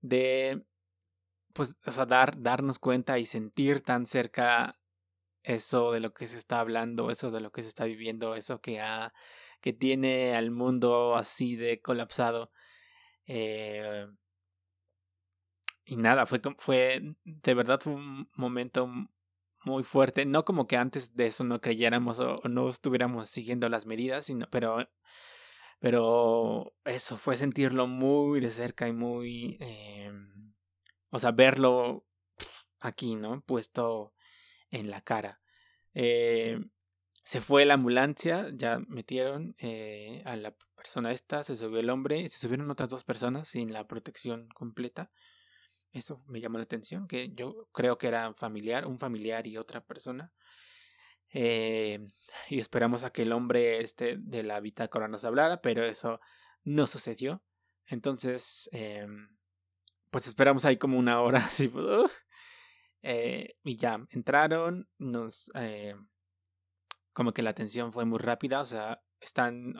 de, 0.00 0.64
pues, 1.54 1.76
o 1.84 2.06
dar, 2.06 2.40
darnos 2.40 2.78
cuenta 2.78 3.18
y 3.18 3.26
sentir 3.26 3.80
tan 3.80 4.06
cerca 4.06 4.77
eso 5.48 5.92
de 5.92 6.00
lo 6.00 6.12
que 6.12 6.26
se 6.28 6.36
está 6.36 6.60
hablando, 6.60 7.10
eso 7.10 7.30
de 7.30 7.40
lo 7.40 7.50
que 7.50 7.62
se 7.62 7.68
está 7.68 7.84
viviendo, 7.84 8.34
eso 8.34 8.60
que 8.60 8.80
ha 8.80 9.12
que 9.60 9.72
tiene 9.72 10.36
al 10.36 10.50
mundo 10.50 11.16
así 11.16 11.56
de 11.56 11.80
colapsado. 11.80 12.52
Eh, 13.26 14.06
y 15.84 15.96
nada, 15.96 16.26
fue, 16.26 16.40
fue, 16.58 17.00
de 17.24 17.54
verdad 17.54 17.80
fue 17.82 17.94
un 17.94 18.28
momento 18.36 18.88
muy 19.64 19.82
fuerte. 19.82 20.26
No 20.26 20.44
como 20.44 20.66
que 20.66 20.76
antes 20.76 21.14
de 21.16 21.26
eso 21.26 21.44
no 21.44 21.60
creyéramos 21.60 22.20
o, 22.20 22.40
no 22.48 22.68
estuviéramos 22.68 23.30
siguiendo 23.30 23.68
las 23.68 23.86
medidas, 23.86 24.26
sino, 24.26 24.48
pero, 24.50 24.88
pero 25.80 26.74
eso 26.84 27.16
fue 27.16 27.36
sentirlo 27.36 27.86
muy 27.86 28.40
de 28.40 28.50
cerca 28.50 28.86
y 28.86 28.92
muy, 28.92 29.56
eh, 29.60 30.12
o 31.10 31.18
sea, 31.18 31.32
verlo 31.32 32.06
aquí, 32.80 33.16
¿no? 33.16 33.40
Puesto 33.42 34.12
en 34.70 34.90
la 34.90 35.00
cara. 35.00 35.40
Eh, 35.94 36.60
se 37.28 37.40
fue 37.40 37.66
la 37.66 37.74
ambulancia, 37.74 38.48
ya 38.54 38.78
metieron 38.88 39.54
eh, 39.58 40.22
a 40.24 40.36
la 40.36 40.54
persona 40.74 41.12
esta, 41.12 41.44
se 41.44 41.56
subió 41.56 41.80
el 41.80 41.90
hombre, 41.90 42.28
se 42.28 42.38
subieron 42.38 42.70
otras 42.70 42.88
dos 42.88 43.04
personas 43.04 43.48
sin 43.48 43.72
la 43.72 43.86
protección 43.86 44.48
completa. 44.48 45.10
Eso 45.92 46.22
me 46.26 46.40
llamó 46.40 46.58
la 46.58 46.64
atención, 46.64 47.06
que 47.06 47.30
yo 47.34 47.68
creo 47.72 47.98
que 47.98 48.06
era 48.06 48.32
familiar, 48.34 48.86
un 48.86 48.98
familiar 48.98 49.46
y 49.46 49.58
otra 49.58 49.84
persona. 49.84 50.32
Eh, 51.30 52.06
y 52.48 52.60
esperamos 52.60 53.04
a 53.04 53.10
que 53.10 53.22
el 53.22 53.32
hombre 53.32 53.80
este 53.80 54.16
de 54.18 54.42
la 54.42 54.60
bitácora 54.60 55.08
nos 55.08 55.24
hablara, 55.24 55.60
pero 55.60 55.84
eso 55.84 56.20
no 56.64 56.86
sucedió. 56.86 57.42
Entonces, 57.86 58.70
eh, 58.72 59.06
pues 60.10 60.26
esperamos 60.26 60.64
ahí 60.64 60.76
como 60.76 60.98
una 60.98 61.20
hora 61.20 61.38
así. 61.38 61.70
Eh, 63.02 63.56
y 63.64 63.76
ya, 63.76 64.04
entraron, 64.10 64.88
nos 64.98 65.50
como 67.12 67.32
que 67.32 67.42
la 67.42 67.50
atención 67.50 67.92
fue 67.92 68.04
muy 68.04 68.18
rápida, 68.18 68.60
o 68.60 68.64
sea, 68.64 69.02
están 69.20 69.74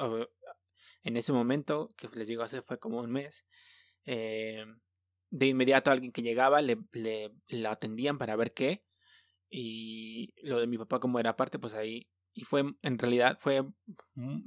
en 1.05 1.17
ese 1.17 1.33
momento, 1.33 1.89
que 1.97 2.09
les 2.15 2.29
digo 2.29 2.43
hace 2.43 2.63
fue 2.63 2.79
como 2.79 2.99
un 2.99 3.11
mes, 3.11 3.47
eh, 4.05 4.65
de 5.31 5.47
inmediato 5.47 5.91
alguien 5.91 6.13
que 6.13 6.23
llegaba 6.23 6.63
le, 6.63 6.79
le, 6.93 7.33
le, 7.47 7.69
atendían 7.69 8.19
para 8.19 8.37
ver 8.37 8.53
qué, 8.55 8.85
y 9.51 10.35
lo 10.43 10.59
de 10.61 10.67
mi 10.67 10.79
papá 10.79 11.01
como 11.01 11.21
era 11.21 11.37
parte, 11.37 11.59
pues 11.59 11.75
ahí, 11.75 12.09
y 12.33 12.45
fue, 12.45 12.65
en 12.83 12.99
realidad 12.99 13.37
fue 13.41 13.65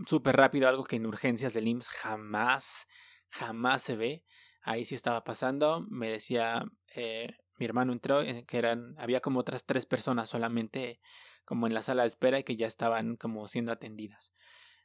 súper 0.06 0.36
rápido, 0.36 0.68
algo 0.68 0.84
que 0.84 0.98
en 0.98 1.06
urgencias 1.06 1.54
del 1.54 1.68
IMSS 1.68 1.88
jamás, 1.90 2.88
jamás 3.30 3.84
se 3.84 3.96
ve, 3.96 4.26
ahí 4.62 4.86
sí 4.86 4.96
estaba 4.96 5.24
pasando, 5.24 5.86
me 5.90 6.10
decía, 6.10 6.66
eh, 6.96 7.38
mi 7.62 7.66
hermano 7.66 7.94
entró, 7.94 8.24
eh, 8.24 8.44
que 8.48 8.58
eran, 8.58 8.96
había 8.98 9.20
como 9.22 9.40
otras 9.40 9.66
tres 9.66 9.86
personas 9.86 10.28
solamente 10.30 11.00
como 11.46 11.68
en 11.68 11.76
la 11.76 11.84
sala 11.84 12.02
de 12.02 12.08
espera 12.08 12.40
y 12.40 12.44
que 12.44 12.56
ya 12.56 12.66
estaban 12.66 13.18
como 13.18 13.48
siendo 13.48 13.72
atendidas. 13.72 14.34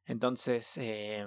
Entonces, 0.05 0.77
eh, 0.77 1.27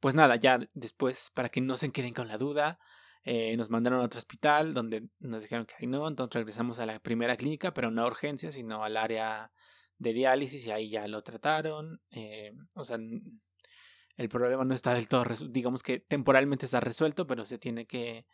pues 0.00 0.16
nada, 0.16 0.34
ya 0.34 0.58
después, 0.74 1.30
para 1.34 1.50
que 1.50 1.60
no 1.60 1.76
se 1.76 1.92
queden 1.92 2.14
con 2.14 2.26
la 2.26 2.36
duda, 2.36 2.80
eh, 3.22 3.56
nos 3.56 3.70
mandaron 3.70 4.00
a 4.00 4.04
otro 4.06 4.18
hospital 4.18 4.74
donde 4.74 5.08
nos 5.20 5.42
dijeron 5.42 5.66
que 5.66 5.86
no, 5.86 6.08
entonces 6.08 6.34
regresamos 6.34 6.80
a 6.80 6.86
la 6.86 6.98
primera 6.98 7.36
clínica, 7.36 7.72
pero 7.72 7.92
no 7.92 8.02
a 8.02 8.06
urgencia, 8.08 8.50
sino 8.50 8.82
al 8.82 8.96
área 8.96 9.52
de 9.98 10.12
diálisis 10.14 10.66
y 10.66 10.72
ahí 10.72 10.90
ya 10.90 11.06
lo 11.06 11.22
trataron. 11.22 12.00
Eh, 12.10 12.50
o 12.74 12.84
sea, 12.84 12.98
el 14.16 14.28
problema 14.28 14.64
no 14.64 14.74
está 14.74 14.94
del 14.94 15.06
todo, 15.06 15.24
digamos 15.48 15.84
que 15.84 16.00
temporalmente 16.00 16.66
está 16.66 16.80
resuelto, 16.80 17.28
pero 17.28 17.44
se 17.44 17.58
tiene 17.58 17.86
que... 17.86 18.26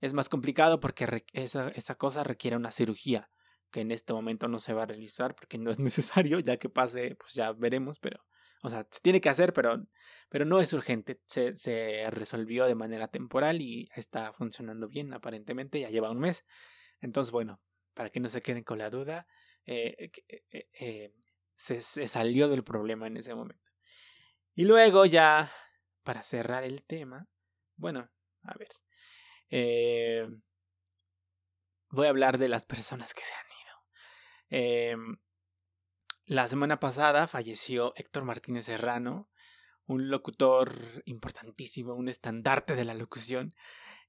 Es 0.00 0.12
más 0.12 0.28
complicado 0.28 0.80
porque 0.80 1.24
esa, 1.32 1.68
esa 1.70 1.94
cosa 1.94 2.24
requiere 2.24 2.56
una 2.56 2.70
cirugía 2.70 3.30
que 3.70 3.80
en 3.80 3.92
este 3.92 4.12
momento 4.12 4.48
no 4.48 4.58
se 4.58 4.72
va 4.72 4.82
a 4.82 4.86
realizar 4.86 5.34
porque 5.34 5.58
no 5.58 5.70
es 5.70 5.78
necesario, 5.78 6.38
ya 6.40 6.56
que 6.56 6.68
pase, 6.68 7.16
pues 7.16 7.34
ya 7.34 7.52
veremos, 7.52 7.98
pero 7.98 8.24
O 8.62 8.70
sea, 8.70 8.86
se 8.90 9.00
tiene 9.00 9.20
que 9.20 9.28
hacer, 9.28 9.52
pero, 9.52 9.86
pero 10.28 10.44
no 10.44 10.60
es 10.60 10.72
urgente. 10.72 11.20
Se, 11.26 12.10
resolvió 12.10 12.66
de 12.66 12.74
manera 12.74 13.08
temporal 13.08 13.62
y 13.62 13.88
está 13.94 14.32
funcionando 14.32 14.88
bien, 14.88 15.12
aparentemente. 15.14 15.80
Ya 15.80 15.88
lleva 15.88 16.10
un 16.10 16.18
mes. 16.18 16.44
Entonces, 17.00 17.32
bueno, 17.32 17.60
para 17.94 18.10
que 18.10 18.20
no 18.20 18.28
se 18.28 18.42
queden 18.42 18.64
con 18.64 18.78
la 18.78 18.90
duda, 18.90 19.26
eh, 19.66 20.10
eh, 20.28 20.68
eh, 20.72 21.14
se 21.56 21.82
salió 22.08 22.48
del 22.48 22.64
problema 22.64 23.06
en 23.06 23.16
ese 23.16 23.34
momento. 23.34 23.70
Y 24.54 24.64
luego 24.64 25.06
ya, 25.06 25.50
para 26.02 26.22
cerrar 26.22 26.64
el 26.64 26.82
tema, 26.82 27.28
bueno, 27.76 28.10
a 28.42 28.58
ver. 28.58 28.68
Eh, 29.50 30.28
voy 31.90 32.06
a 32.06 32.10
hablar 32.10 32.38
de 32.38 32.48
las 32.48 32.64
personas 32.66 33.12
que 33.14 33.22
se 33.22 33.34
han 33.34 33.46
ido. 33.46 33.84
Eh, 34.50 34.96
la 36.26 36.46
semana 36.46 36.78
pasada 36.78 37.26
falleció 37.26 37.92
Héctor 37.96 38.24
Martínez 38.24 38.66
Serrano, 38.66 39.28
un 39.86 40.08
locutor 40.08 40.72
importantísimo, 41.04 41.94
un 41.94 42.08
estandarte 42.08 42.76
de 42.76 42.84
la 42.84 42.94
locución, 42.94 43.52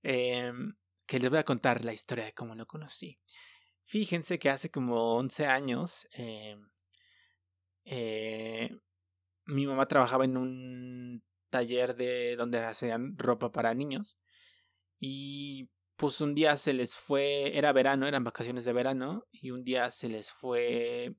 eh, 0.03 0.53
que 1.07 1.19
les 1.19 1.29
voy 1.29 1.39
a 1.39 1.43
contar 1.43 1.83
la 1.83 1.93
historia 1.93 2.25
de 2.25 2.33
cómo 2.33 2.53
lo 2.53 2.67
conocí. 2.67 3.19
Fíjense 3.83 4.37
que 4.37 4.51
hace 4.51 4.69
como 4.69 5.15
11 5.17 5.47
años 5.47 6.07
mi 9.45 9.65
mamá 9.65 9.87
trabajaba 9.87 10.23
en 10.23 10.37
un 10.37 11.23
taller 11.49 11.95
de 11.95 12.35
donde 12.35 12.59
hacían 12.59 13.17
ropa 13.17 13.51
para 13.51 13.73
niños 13.73 14.17
y 15.01 15.71
pues 15.95 16.21
un 16.21 16.35
día 16.35 16.57
se 16.57 16.73
les 16.73 16.95
fue, 16.95 17.57
era 17.57 17.73
verano, 17.73 18.07
eran 18.07 18.23
vacaciones 18.23 18.65
de 18.65 18.73
verano, 18.73 19.27
y 19.31 19.49
un 19.49 19.63
día 19.63 19.89
se 19.89 20.09
les 20.09 20.31
fue 20.31 21.15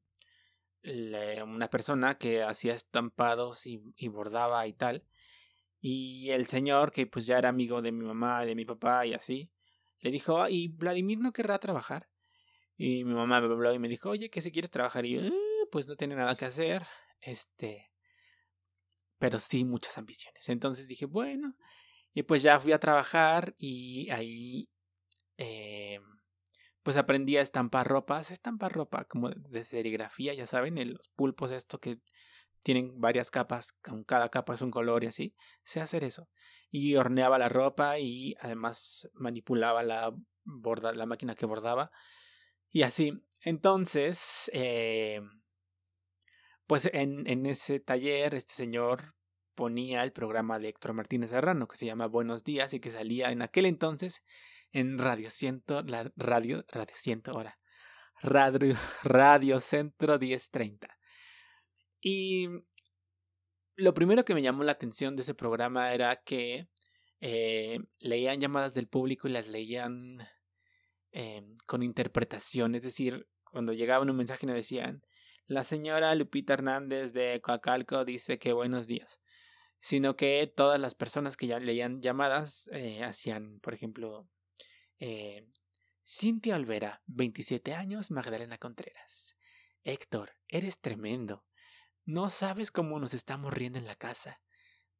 una 1.44 1.68
persona 1.68 2.16
que 2.16 2.42
hacía 2.42 2.74
estampados 2.74 3.66
y, 3.66 4.08
bordaba 4.08 4.66
y 4.68 4.72
tal. 4.72 5.04
Y 5.80 6.30
el 6.30 6.46
señor, 6.46 6.92
que 6.92 7.08
pues 7.08 7.26
ya 7.26 7.38
era 7.38 7.48
amigo 7.48 7.82
de 7.82 7.90
mi 7.90 8.04
mamá, 8.04 8.44
de 8.44 8.54
mi 8.54 8.64
papá 8.64 9.04
y 9.04 9.14
así, 9.14 9.50
le 9.98 10.12
dijo, 10.12 10.48
¿y 10.48 10.68
Vladimir 10.68 11.18
no 11.18 11.32
querrá 11.32 11.58
trabajar? 11.58 12.08
Y 12.76 13.04
mi 13.04 13.14
mamá 13.14 13.40
me 13.40 13.46
habló 13.46 13.74
y 13.74 13.80
me 13.80 13.88
dijo, 13.88 14.10
oye, 14.10 14.30
que 14.30 14.40
si 14.40 14.52
quieres 14.52 14.70
trabajar. 14.70 15.06
Y 15.06 15.14
yo, 15.14 15.22
eh, 15.22 15.32
pues 15.72 15.88
no 15.88 15.96
tiene 15.96 16.14
nada 16.14 16.36
que 16.36 16.44
hacer, 16.44 16.84
este, 17.20 17.90
pero 19.18 19.40
sí 19.40 19.64
muchas 19.64 19.98
ambiciones. 19.98 20.48
Entonces 20.48 20.86
dije, 20.86 21.06
bueno, 21.06 21.56
y 22.14 22.22
pues 22.24 22.42
ya 22.42 22.60
fui 22.60 22.72
a 22.72 22.80
trabajar 22.80 23.54
y 23.58 24.10
ahí 24.10 24.68
eh, 25.38 26.00
pues 26.82 26.96
aprendí 26.96 27.36
a 27.36 27.42
estampar 27.42 27.86
ropa. 27.88 28.22
Se 28.24 28.34
estampa 28.34 28.68
ropa 28.68 29.04
como 29.04 29.30
de 29.30 29.64
serigrafía, 29.64 30.34
ya 30.34 30.46
saben, 30.46 30.76
los 30.92 31.08
pulpos 31.08 31.50
esto 31.50 31.80
que 31.80 31.98
tienen 32.62 33.00
varias 33.00 33.30
capas, 33.30 33.72
con 33.72 34.04
cada 34.04 34.28
capa 34.28 34.54
es 34.54 34.62
un 34.62 34.70
color 34.70 35.04
y 35.04 35.08
así. 35.08 35.34
Sé 35.64 35.80
hacer 35.80 36.04
eso. 36.04 36.28
Y 36.70 36.96
horneaba 36.96 37.38
la 37.38 37.48
ropa 37.48 37.98
y 37.98 38.34
además 38.40 39.08
manipulaba 39.14 39.82
la 39.82 40.14
borda, 40.44 40.92
la 40.94 41.06
máquina 41.06 41.34
que 41.34 41.46
bordaba. 41.46 41.90
Y 42.70 42.82
así. 42.82 43.12
Entonces, 43.40 44.50
eh, 44.54 45.20
pues 46.66 46.88
en, 46.92 47.26
en 47.26 47.46
ese 47.46 47.80
taller, 47.80 48.34
este 48.34 48.54
señor 48.54 49.14
ponía 49.54 50.02
el 50.02 50.12
programa 50.12 50.58
de 50.58 50.68
Héctor 50.68 50.92
Martínez 50.94 51.30
Serrano 51.30 51.68
que 51.68 51.76
se 51.76 51.86
llama 51.86 52.06
Buenos 52.06 52.44
Días 52.44 52.74
y 52.74 52.80
que 52.80 52.90
salía 52.90 53.30
en 53.30 53.42
aquel 53.42 53.66
entonces 53.66 54.22
en 54.72 54.98
Radio 54.98 55.30
Ciento, 55.30 55.82
la 55.82 56.10
radio, 56.16 56.64
Radio 56.68 56.94
Ciento 56.96 57.32
ahora, 57.32 57.58
Radio, 58.20 58.76
radio 59.04 59.60
Centro 59.60 60.18
1030. 60.18 60.88
Y 62.00 62.48
lo 63.76 63.94
primero 63.94 64.24
que 64.24 64.34
me 64.34 64.42
llamó 64.42 64.64
la 64.64 64.72
atención 64.72 65.16
de 65.16 65.22
ese 65.22 65.34
programa 65.34 65.92
era 65.92 66.16
que 66.16 66.68
eh, 67.20 67.78
leían 67.98 68.40
llamadas 68.40 68.74
del 68.74 68.88
público 68.88 69.28
y 69.28 69.32
las 69.32 69.48
leían 69.48 70.18
eh, 71.12 71.42
con 71.66 71.82
interpretación, 71.82 72.74
es 72.74 72.82
decir, 72.82 73.28
cuando 73.44 73.72
llegaba 73.72 74.04
un 74.04 74.16
mensaje 74.16 74.46
nos 74.46 74.56
decían, 74.56 75.02
la 75.46 75.62
señora 75.62 76.14
Lupita 76.14 76.54
Hernández 76.54 77.12
de 77.12 77.40
Coacalco 77.42 78.04
dice 78.04 78.38
que 78.38 78.54
buenos 78.54 78.86
días 78.86 79.21
sino 79.82 80.16
que 80.16 80.50
todas 80.56 80.80
las 80.80 80.94
personas 80.94 81.36
que 81.36 81.48
ya 81.48 81.58
leían 81.58 82.00
llamadas 82.00 82.70
eh, 82.72 83.02
hacían, 83.02 83.58
por 83.60 83.74
ejemplo, 83.74 84.28
eh, 85.00 85.48
Cintia 86.06 86.54
Olvera, 86.54 87.02
27 87.06 87.74
años, 87.74 88.12
Magdalena 88.12 88.58
Contreras. 88.58 89.36
Héctor, 89.82 90.36
eres 90.46 90.80
tremendo. 90.80 91.44
No 92.04 92.30
sabes 92.30 92.70
cómo 92.70 93.00
nos 93.00 93.12
estamos 93.12 93.52
riendo 93.52 93.78
en 93.78 93.86
la 93.86 93.96
casa. 93.96 94.40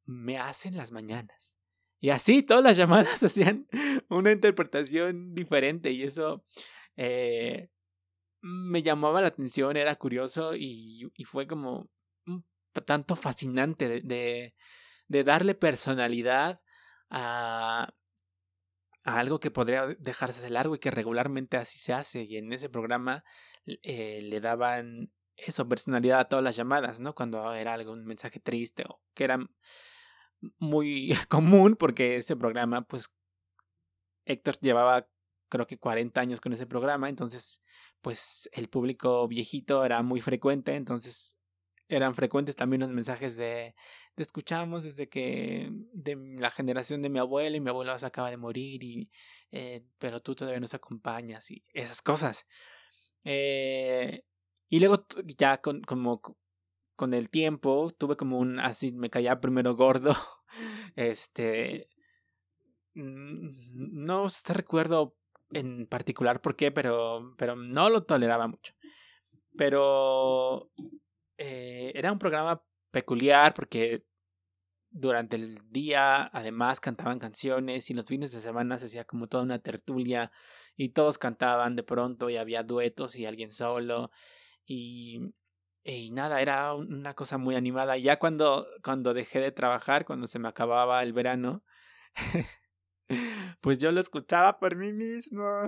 Me 0.03 0.37
hacen 0.37 0.75
las 0.75 0.91
mañanas. 0.91 1.57
Y 2.01 2.09
así 2.09 2.43
todas 2.43 2.63
las 2.63 2.75
llamadas 2.75 3.23
hacían 3.23 3.69
una 4.09 4.33
interpretación 4.33 5.33
diferente 5.33 5.91
y 5.91 6.03
eso 6.03 6.43
eh, 6.97 7.69
me 8.41 8.83
llamaba 8.83 9.21
la 9.21 9.27
atención, 9.27 9.77
era 9.77 9.95
curioso 9.95 10.57
y, 10.57 11.09
y 11.15 11.23
fue 11.23 11.47
como 11.47 11.89
tanto 12.81 13.15
fascinante 13.15 14.01
de, 14.01 14.53
de, 15.07 15.23
darle 15.23 15.55
personalidad 15.55 16.59
a, 17.09 17.93
a, 19.03 19.19
algo 19.19 19.39
que 19.39 19.51
podría 19.51 19.87
dejarse 19.87 20.41
de 20.41 20.49
largo 20.49 20.75
y 20.75 20.79
que 20.79 20.91
regularmente 20.91 21.57
así 21.57 21.77
se 21.77 21.93
hace. 21.93 22.23
Y 22.23 22.37
en 22.37 22.51
ese 22.53 22.69
programa 22.69 23.23
eh, 23.65 24.21
le 24.23 24.39
daban 24.41 25.11
eso, 25.35 25.67
personalidad 25.67 26.19
a 26.19 26.29
todas 26.29 26.43
las 26.43 26.55
llamadas, 26.55 26.99
¿no? 26.99 27.15
Cuando 27.15 27.53
era 27.53 27.73
algún 27.73 28.05
mensaje 28.05 28.39
triste 28.39 28.83
o 28.87 29.01
que 29.13 29.23
era 29.23 29.39
muy 30.59 31.13
común 31.29 31.75
porque 31.75 32.17
ese 32.17 32.35
programa, 32.35 32.81
pues 32.83 33.09
Héctor 34.25 34.57
llevaba 34.59 35.07
creo 35.49 35.67
que 35.67 35.77
40 35.77 36.19
años 36.19 36.41
con 36.41 36.53
ese 36.53 36.65
programa, 36.65 37.09
entonces 37.09 37.61
pues 38.01 38.49
el 38.53 38.69
público 38.69 39.27
viejito 39.27 39.85
era 39.85 40.01
muy 40.01 40.19
frecuente, 40.19 40.75
entonces 40.75 41.37
eran 41.95 42.15
frecuentes 42.15 42.55
también 42.55 42.81
los 42.81 42.89
mensajes 42.89 43.37
de, 43.37 43.75
de 44.15 44.23
escuchamos 44.23 44.83
desde 44.83 45.09
que 45.09 45.69
de 45.93 46.15
la 46.37 46.49
generación 46.49 47.01
de 47.01 47.09
mi 47.09 47.19
abuelo 47.19 47.55
y 47.55 47.61
mi 47.61 47.69
abuelo 47.69 47.97
se 47.97 48.05
acaba 48.05 48.29
de 48.29 48.37
morir 48.37 48.83
y 48.83 49.09
eh, 49.51 49.85
pero 49.99 50.19
tú 50.19 50.35
todavía 50.35 50.59
nos 50.59 50.73
acompañas 50.73 51.49
y 51.51 51.63
esas 51.73 52.01
cosas. 52.01 52.45
Eh, 53.23 54.23
y 54.69 54.79
luego 54.79 55.05
ya 55.37 55.61
con 55.61 55.81
como 55.81 56.21
con 56.95 57.13
el 57.13 57.29
tiempo 57.29 57.91
tuve 57.97 58.17
como 58.17 58.39
un 58.39 58.59
así 58.59 58.91
me 58.91 59.09
caía 59.09 59.39
primero 59.39 59.75
gordo 59.75 60.15
este 60.95 61.89
no 62.95 64.27
te 64.43 64.53
recuerdo 64.53 65.15
en 65.51 65.87
particular 65.87 66.41
por 66.41 66.55
qué 66.55 66.71
pero 66.71 67.35
pero 67.37 67.55
no 67.55 67.89
lo 67.89 68.03
toleraba 68.03 68.47
mucho. 68.47 68.73
Pero 69.55 70.71
eh, 71.37 71.91
era 71.95 72.11
un 72.11 72.19
programa 72.19 72.63
peculiar 72.91 73.53
porque 73.53 74.05
durante 74.89 75.35
el 75.35 75.59
día 75.71 76.25
además 76.25 76.79
cantaban 76.79 77.19
canciones 77.19 77.89
y 77.89 77.93
los 77.93 78.05
fines 78.05 78.31
de 78.31 78.41
semana 78.41 78.77
se 78.77 78.85
hacía 78.85 79.05
como 79.05 79.27
toda 79.27 79.43
una 79.43 79.59
tertulia 79.59 80.31
y 80.75 80.89
todos 80.89 81.17
cantaban 81.17 81.75
de 81.75 81.83
pronto 81.83 82.29
y 82.29 82.37
había 82.37 82.63
duetos 82.63 83.15
y 83.15 83.25
alguien 83.25 83.51
solo 83.51 84.11
y, 84.65 85.33
y 85.83 86.11
nada, 86.11 86.41
era 86.41 86.73
una 86.75 87.13
cosa 87.13 87.37
muy 87.37 87.55
animada. 87.55 87.97
Ya 87.97 88.19
cuando, 88.19 88.67
cuando 88.83 89.13
dejé 89.13 89.39
de 89.39 89.51
trabajar, 89.51 90.05
cuando 90.05 90.27
se 90.27 90.39
me 90.39 90.47
acababa 90.47 91.03
el 91.03 91.13
verano, 91.13 91.63
pues 93.61 93.79
yo 93.79 93.91
lo 93.91 93.99
escuchaba 93.99 94.59
por 94.59 94.75
mí 94.75 94.93
mismo. 94.93 95.63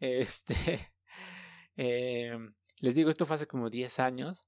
Este, 0.00 0.92
eh, 1.76 2.36
les 2.80 2.94
digo, 2.94 3.10
esto 3.10 3.26
fue 3.26 3.36
hace 3.36 3.46
como 3.46 3.70
10 3.70 3.98
años. 4.00 4.46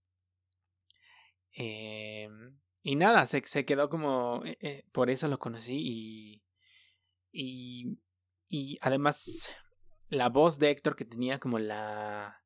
Eh, 1.53 2.29
y 2.83 2.97
nada, 2.97 3.27
se, 3.27 3.43
se 3.47 3.65
quedó 3.65 3.89
como... 3.89 4.43
Eh, 4.45 4.57
eh, 4.61 4.85
por 4.93 5.11
eso 5.11 5.29
lo 5.29 5.39
conocí 5.39 5.77
y, 5.79 6.43
y... 7.33 7.99
Y 8.53 8.79
además 8.81 9.51
la 10.09 10.29
voz 10.29 10.59
de 10.59 10.71
Héctor 10.71 10.97
que 10.97 11.05
tenía 11.05 11.39
como 11.39 11.59
la... 11.59 12.43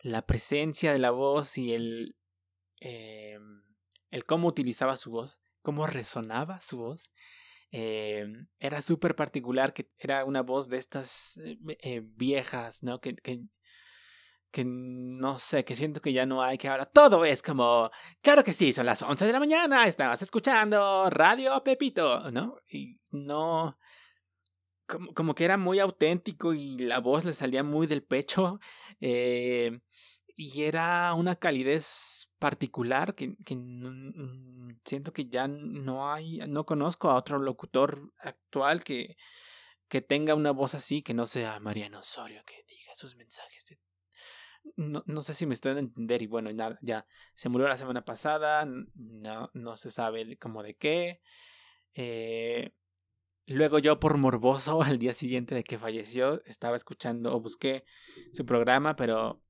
La 0.00 0.26
presencia 0.26 0.92
de 0.92 0.98
la 0.98 1.10
voz 1.10 1.56
y 1.58 1.72
el... 1.72 2.16
Eh, 2.80 3.38
el 4.10 4.24
cómo 4.24 4.48
utilizaba 4.48 4.96
su 4.96 5.10
voz, 5.10 5.40
cómo 5.62 5.86
resonaba 5.86 6.60
su 6.60 6.76
voz. 6.76 7.10
Eh, 7.70 8.26
era 8.58 8.82
súper 8.82 9.16
particular, 9.16 9.72
que 9.72 9.90
era 9.98 10.26
una 10.26 10.42
voz 10.42 10.68
de 10.68 10.76
estas 10.76 11.40
eh, 11.80 12.02
viejas, 12.04 12.82
¿no? 12.82 13.00
Que, 13.00 13.16
que 14.52 14.64
no 14.64 15.38
sé, 15.38 15.64
que 15.64 15.74
siento 15.74 16.00
que 16.00 16.12
ya 16.12 16.26
no 16.26 16.42
hay, 16.42 16.58
que 16.58 16.68
ahora 16.68 16.86
todo 16.86 17.24
es 17.24 17.42
como, 17.42 17.90
claro 18.20 18.44
que 18.44 18.52
sí, 18.52 18.72
son 18.72 18.86
las 18.86 19.02
11 19.02 19.26
de 19.26 19.32
la 19.32 19.40
mañana, 19.40 19.86
estabas 19.86 20.22
escuchando 20.22 21.08
Radio 21.10 21.64
Pepito, 21.64 22.30
¿no? 22.30 22.58
Y 22.68 23.00
no, 23.10 23.78
como, 24.86 25.14
como 25.14 25.34
que 25.34 25.44
era 25.44 25.56
muy 25.56 25.78
auténtico 25.80 26.52
y 26.54 26.76
la 26.78 27.00
voz 27.00 27.24
le 27.24 27.32
salía 27.32 27.62
muy 27.64 27.86
del 27.86 28.04
pecho. 28.04 28.60
Eh, 29.00 29.80
y 30.36 30.62
era 30.62 31.12
una 31.14 31.36
calidez 31.36 32.30
particular 32.38 33.14
que, 33.14 33.36
que 33.44 33.56
siento 34.84 35.12
que 35.12 35.26
ya 35.26 35.46
no 35.48 36.12
hay, 36.12 36.38
no 36.48 36.64
conozco 36.64 37.10
a 37.10 37.16
otro 37.16 37.38
locutor 37.38 38.12
actual 38.18 38.82
que, 38.82 39.16
que 39.88 40.00
tenga 40.00 40.34
una 40.34 40.50
voz 40.50 40.74
así, 40.74 41.02
que 41.02 41.14
no 41.14 41.26
sea 41.26 41.60
Mariano 41.60 41.98
Osorio, 41.98 42.42
que 42.46 42.64
diga 42.66 42.94
sus 42.94 43.14
mensajes. 43.16 43.66
No, 44.76 45.02
no 45.06 45.22
sé 45.22 45.34
si 45.34 45.46
me 45.46 45.54
estoy 45.54 45.74
a 45.76 45.78
entender 45.78 46.22
y 46.22 46.26
bueno, 46.26 46.52
nada, 46.52 46.78
ya 46.82 47.06
se 47.34 47.48
murió 47.48 47.68
la 47.68 47.76
semana 47.76 48.04
pasada, 48.04 48.66
no, 48.94 49.50
no 49.52 49.76
se 49.76 49.90
sabe 49.90 50.36
como 50.38 50.62
de 50.62 50.74
qué. 50.74 51.20
Eh, 51.94 52.72
luego 53.46 53.78
yo 53.78 54.00
por 54.00 54.16
morboso 54.18 54.82
al 54.82 54.98
día 54.98 55.12
siguiente 55.12 55.54
de 55.54 55.64
que 55.64 55.78
falleció 55.78 56.42
estaba 56.44 56.76
escuchando 56.76 57.34
o 57.34 57.40
busqué 57.40 57.84
su 58.32 58.44
programa, 58.46 58.96
pero 58.96 59.42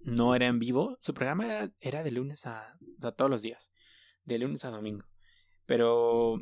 no 0.00 0.34
era 0.34 0.46
en 0.46 0.58
vivo. 0.58 0.98
Su 1.00 1.14
programa 1.14 1.44
era, 1.44 1.72
era 1.80 2.02
de 2.02 2.10
lunes 2.10 2.46
a, 2.46 2.78
o 2.98 3.00
sea, 3.00 3.12
todos 3.12 3.30
los 3.30 3.42
días, 3.42 3.70
de 4.24 4.38
lunes 4.38 4.64
a 4.64 4.70
domingo. 4.70 5.06
Pero 5.66 6.38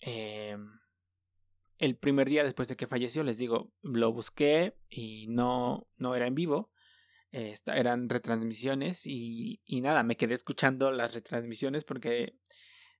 eh, 0.00 0.56
el 1.78 1.96
primer 1.96 2.28
día 2.28 2.44
después 2.44 2.68
de 2.68 2.76
que 2.76 2.86
falleció, 2.86 3.24
les 3.24 3.38
digo, 3.38 3.72
lo 3.82 4.12
busqué 4.12 4.76
y 4.88 5.26
no, 5.28 5.88
no 5.96 6.14
era 6.14 6.26
en 6.26 6.34
vivo. 6.34 6.70
Eran 7.66 8.08
retransmisiones 8.08 9.06
y, 9.06 9.60
y 9.64 9.80
nada, 9.80 10.02
me 10.02 10.16
quedé 10.16 10.34
escuchando 10.34 10.92
las 10.92 11.14
retransmisiones 11.14 11.84
porque 11.84 12.38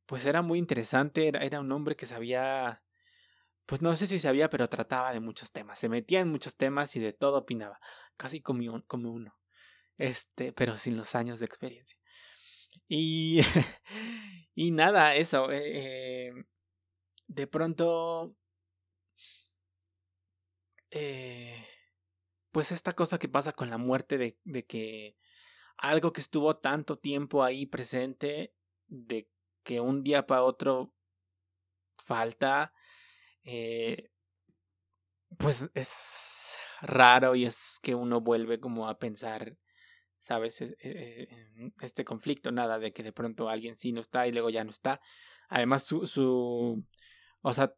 pues 0.06 0.26
era 0.26 0.42
muy 0.42 0.58
interesante, 0.58 1.28
era, 1.28 1.40
era 1.40 1.60
un 1.60 1.72
hombre 1.72 1.96
que 1.96 2.06
sabía, 2.06 2.82
pues 3.66 3.82
no 3.82 3.96
sé 3.96 4.06
si 4.06 4.18
sabía, 4.18 4.50
pero 4.50 4.68
trataba 4.68 5.12
de 5.12 5.20
muchos 5.20 5.52
temas, 5.52 5.78
se 5.78 5.88
metía 5.88 6.20
en 6.20 6.30
muchos 6.30 6.56
temas 6.56 6.96
y 6.96 7.00
de 7.00 7.12
todo 7.12 7.38
opinaba, 7.38 7.80
casi 8.16 8.40
como, 8.40 8.82
como 8.86 9.10
uno 9.12 9.36
este, 9.98 10.52
pero 10.52 10.78
sin 10.78 10.96
los 10.96 11.14
años 11.14 11.40
de 11.40 11.46
experiencia. 11.46 11.98
Y, 12.88 13.40
y 14.54 14.70
nada, 14.72 15.14
eso, 15.16 15.48
eh, 15.52 16.32
de 17.26 17.46
pronto, 17.46 18.36
eh, 20.90 21.64
pues 22.54 22.72
esta 22.72 22.94
cosa 22.94 23.18
que 23.18 23.28
pasa 23.28 23.52
con 23.52 23.68
la 23.68 23.78
muerte 23.78 24.16
de, 24.16 24.38
de 24.44 24.64
que 24.64 25.16
algo 25.76 26.12
que 26.12 26.20
estuvo 26.20 26.56
tanto 26.56 26.98
tiempo 26.98 27.42
ahí 27.42 27.66
presente, 27.66 28.54
de 28.86 29.28
que 29.64 29.80
un 29.80 30.04
día 30.04 30.26
para 30.26 30.44
otro 30.44 30.94
falta, 31.98 32.72
eh, 33.42 34.10
pues 35.36 35.68
es 35.74 36.56
raro 36.80 37.34
y 37.34 37.44
es 37.44 37.80
que 37.82 37.96
uno 37.96 38.20
vuelve 38.20 38.60
como 38.60 38.88
a 38.88 38.98
pensar 38.98 39.58
¿sabes? 40.24 40.62
Eh, 40.62 41.28
este 41.82 42.02
conflicto, 42.02 42.50
nada 42.50 42.78
de 42.78 42.94
que 42.94 43.02
de 43.02 43.12
pronto 43.12 43.50
alguien 43.50 43.76
sí 43.76 43.92
no 43.92 44.00
está 44.00 44.26
y 44.26 44.32
luego 44.32 44.48
ya 44.48 44.64
no 44.64 44.70
está. 44.70 45.02
Además, 45.50 45.82
su, 45.82 46.06
su, 46.06 46.82
o 47.42 47.52
sea, 47.52 47.74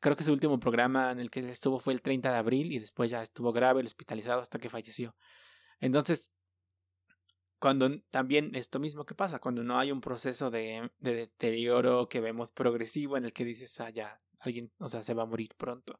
creo 0.00 0.16
que 0.16 0.24
su 0.24 0.32
último 0.32 0.58
programa 0.60 1.10
en 1.10 1.20
el 1.20 1.30
que 1.30 1.40
estuvo 1.48 1.78
fue 1.78 1.92
el 1.92 2.02
30 2.02 2.30
de 2.30 2.38
abril 2.38 2.72
y 2.72 2.78
después 2.78 3.10
ya 3.10 3.22
estuvo 3.22 3.52
grave, 3.52 3.82
hospitalizado 3.82 4.40
hasta 4.40 4.58
que 4.58 4.70
falleció. 4.70 5.14
Entonces, 5.80 6.32
cuando 7.58 7.90
también 8.10 8.54
esto 8.54 8.78
mismo 8.78 9.04
que 9.04 9.14
pasa, 9.14 9.40
cuando 9.40 9.64
no 9.64 9.78
hay 9.78 9.90
un 9.90 10.00
proceso 10.00 10.50
de, 10.50 10.90
de 10.98 11.14
deterioro 11.14 12.08
que 12.08 12.20
vemos 12.20 12.52
progresivo 12.52 13.16
en 13.16 13.24
el 13.24 13.32
que 13.32 13.44
dices, 13.44 13.80
ah, 13.80 13.90
ya, 13.90 14.20
alguien, 14.40 14.72
o 14.78 14.88
sea, 14.88 15.02
se 15.02 15.14
va 15.14 15.24
a 15.24 15.26
morir 15.26 15.50
pronto. 15.56 15.98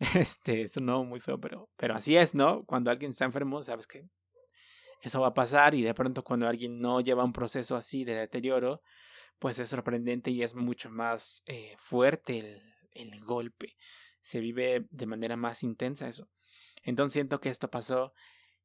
Este, 0.14 0.62
eso 0.62 0.80
no 0.80 1.04
muy 1.04 1.18
feo, 1.18 1.40
pero, 1.40 1.68
pero 1.76 1.96
así 1.96 2.16
es, 2.16 2.32
¿no? 2.32 2.64
Cuando 2.66 2.88
alguien 2.92 3.10
está 3.10 3.24
enfermo, 3.24 3.64
sabes 3.64 3.88
que 3.88 4.08
eso 5.02 5.20
va 5.20 5.28
a 5.28 5.34
pasar 5.34 5.74
y 5.74 5.82
de 5.82 5.92
pronto 5.92 6.22
cuando 6.22 6.46
alguien 6.46 6.80
no 6.80 7.00
lleva 7.00 7.24
un 7.24 7.32
proceso 7.32 7.74
así 7.74 8.04
de 8.04 8.14
deterioro, 8.14 8.80
pues 9.40 9.58
es 9.58 9.68
sorprendente 9.68 10.30
y 10.30 10.44
es 10.44 10.54
mucho 10.54 10.88
más 10.88 11.42
eh, 11.46 11.74
fuerte 11.78 12.38
el, 12.38 12.77
el 12.92 13.20
golpe. 13.20 13.76
Se 14.20 14.40
vive 14.40 14.86
de 14.90 15.06
manera 15.06 15.36
más 15.36 15.62
intensa 15.62 16.08
eso. 16.08 16.28
Entonces 16.82 17.14
siento 17.14 17.40
que 17.40 17.48
esto 17.48 17.70
pasó 17.70 18.12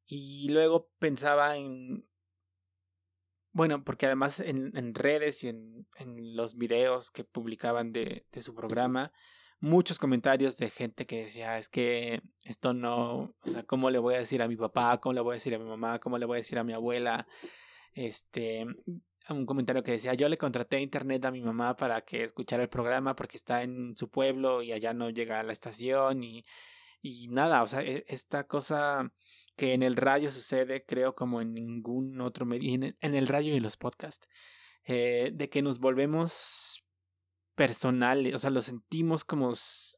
y 0.06 0.48
luego 0.48 0.90
pensaba 0.98 1.56
en... 1.56 2.06
Bueno, 3.52 3.84
porque 3.84 4.06
además 4.06 4.40
en, 4.40 4.94
redes 4.94 5.44
y 5.44 5.48
en, 5.48 5.86
en, 5.96 6.34
los 6.34 6.56
videos 6.56 7.12
que 7.12 7.22
publicaban 7.22 7.92
de, 7.92 8.26
de 8.32 8.42
su 8.42 8.52
programa, 8.52 9.12
muchos 9.60 9.98
comentarios 10.00 10.56
de 10.56 10.70
gente 10.70 11.06
que 11.06 11.22
decía, 11.22 11.56
es 11.58 11.68
que 11.68 12.20
esto 12.42 12.74
no, 12.74 13.34
o 13.40 13.50
sea, 13.50 13.62
¿cómo 13.62 13.90
le 13.90 13.98
voy 13.98 14.14
a 14.14 14.18
decir 14.18 14.42
a 14.42 14.48
mi 14.48 14.56
papá? 14.56 15.00
¿Cómo 15.00 15.12
le 15.12 15.20
voy 15.20 15.32
a 15.32 15.34
decir 15.34 15.54
a 15.54 15.58
mi 15.58 15.66
mamá? 15.66 16.00
¿Cómo 16.00 16.18
le 16.18 16.26
voy 16.26 16.36
a 16.36 16.38
decir 16.38 16.58
a 16.58 16.64
mi 16.64 16.72
abuela? 16.72 17.28
Este, 17.92 18.66
un 19.32 19.46
comentario 19.46 19.82
que 19.82 19.92
decía, 19.92 20.14
yo 20.14 20.28
le 20.28 20.36
contraté 20.36 20.80
internet 20.80 21.24
a 21.24 21.30
mi 21.30 21.40
mamá 21.40 21.76
para 21.76 22.02
que 22.02 22.24
escuchara 22.24 22.62
el 22.62 22.68
programa 22.68 23.16
porque 23.16 23.36
está 23.36 23.62
en 23.62 23.96
su 23.96 24.10
pueblo 24.10 24.62
y 24.62 24.72
allá 24.72 24.92
no 24.92 25.10
llega 25.10 25.40
a 25.40 25.42
la 25.42 25.52
estación 25.52 26.22
y, 26.22 26.44
y 27.00 27.28
nada, 27.28 27.62
o 27.62 27.66
sea, 27.66 27.82
e, 27.82 28.04
esta 28.08 28.46
cosa 28.46 29.12
que 29.56 29.74
en 29.74 29.82
el 29.82 29.96
radio 29.96 30.32
sucede, 30.32 30.84
creo, 30.84 31.14
como 31.14 31.40
en 31.40 31.54
ningún 31.54 32.20
otro 32.20 32.44
medio, 32.44 32.94
en 33.00 33.14
el 33.14 33.28
radio 33.28 33.54
y 33.54 33.60
los 33.60 33.76
podcasts, 33.76 34.28
eh, 34.84 35.30
de 35.32 35.48
que 35.48 35.62
nos 35.62 35.78
volvemos 35.78 36.84
personal, 37.54 38.34
o 38.34 38.38
sea, 38.38 38.50
lo 38.50 38.62
sentimos 38.62 39.24
como, 39.24 39.52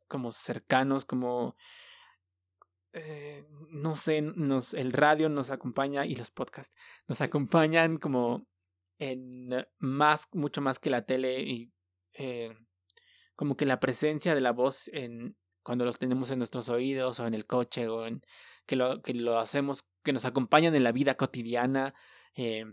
como 0.08 0.30
cercanos, 0.30 1.04
como, 1.04 1.56
eh, 2.92 3.44
no 3.70 3.94
sé, 3.94 4.22
nos, 4.22 4.74
el 4.74 4.92
radio 4.92 5.28
nos 5.28 5.50
acompaña 5.50 6.06
y 6.06 6.14
los 6.14 6.30
podcasts 6.30 6.74
nos 7.08 7.20
acompañan 7.20 7.98
como 7.98 8.46
en 8.98 9.66
más, 9.78 10.28
mucho 10.32 10.60
más 10.60 10.78
que 10.78 10.90
la 10.90 11.02
tele 11.02 11.40
y 11.42 11.72
eh, 12.14 12.56
como 13.34 13.56
que 13.56 13.66
la 13.66 13.80
presencia 13.80 14.34
de 14.34 14.40
la 14.40 14.52
voz 14.52 14.88
en 14.88 15.36
cuando 15.62 15.84
los 15.84 15.98
tenemos 15.98 16.30
en 16.30 16.38
nuestros 16.38 16.68
oídos 16.68 17.20
o 17.20 17.26
en 17.26 17.34
el 17.34 17.46
coche 17.46 17.88
o 17.88 18.06
en 18.06 18.22
que 18.66 18.76
lo, 18.76 19.02
que 19.02 19.14
lo 19.14 19.38
hacemos, 19.38 19.88
que 20.02 20.12
nos 20.12 20.24
acompañan 20.24 20.74
en 20.74 20.84
la 20.84 20.92
vida 20.92 21.16
cotidiana. 21.16 21.94
Eh, 22.34 22.64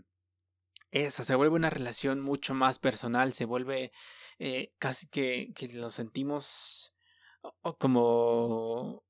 esa 0.90 1.24
se 1.24 1.34
vuelve 1.34 1.56
una 1.56 1.70
relación 1.70 2.20
mucho 2.20 2.54
más 2.54 2.78
personal, 2.78 3.32
se 3.32 3.44
vuelve 3.44 3.92
eh, 4.38 4.72
casi 4.78 5.08
que, 5.08 5.52
que 5.54 5.68
lo 5.68 5.90
sentimos 5.90 6.94
como 7.78 9.04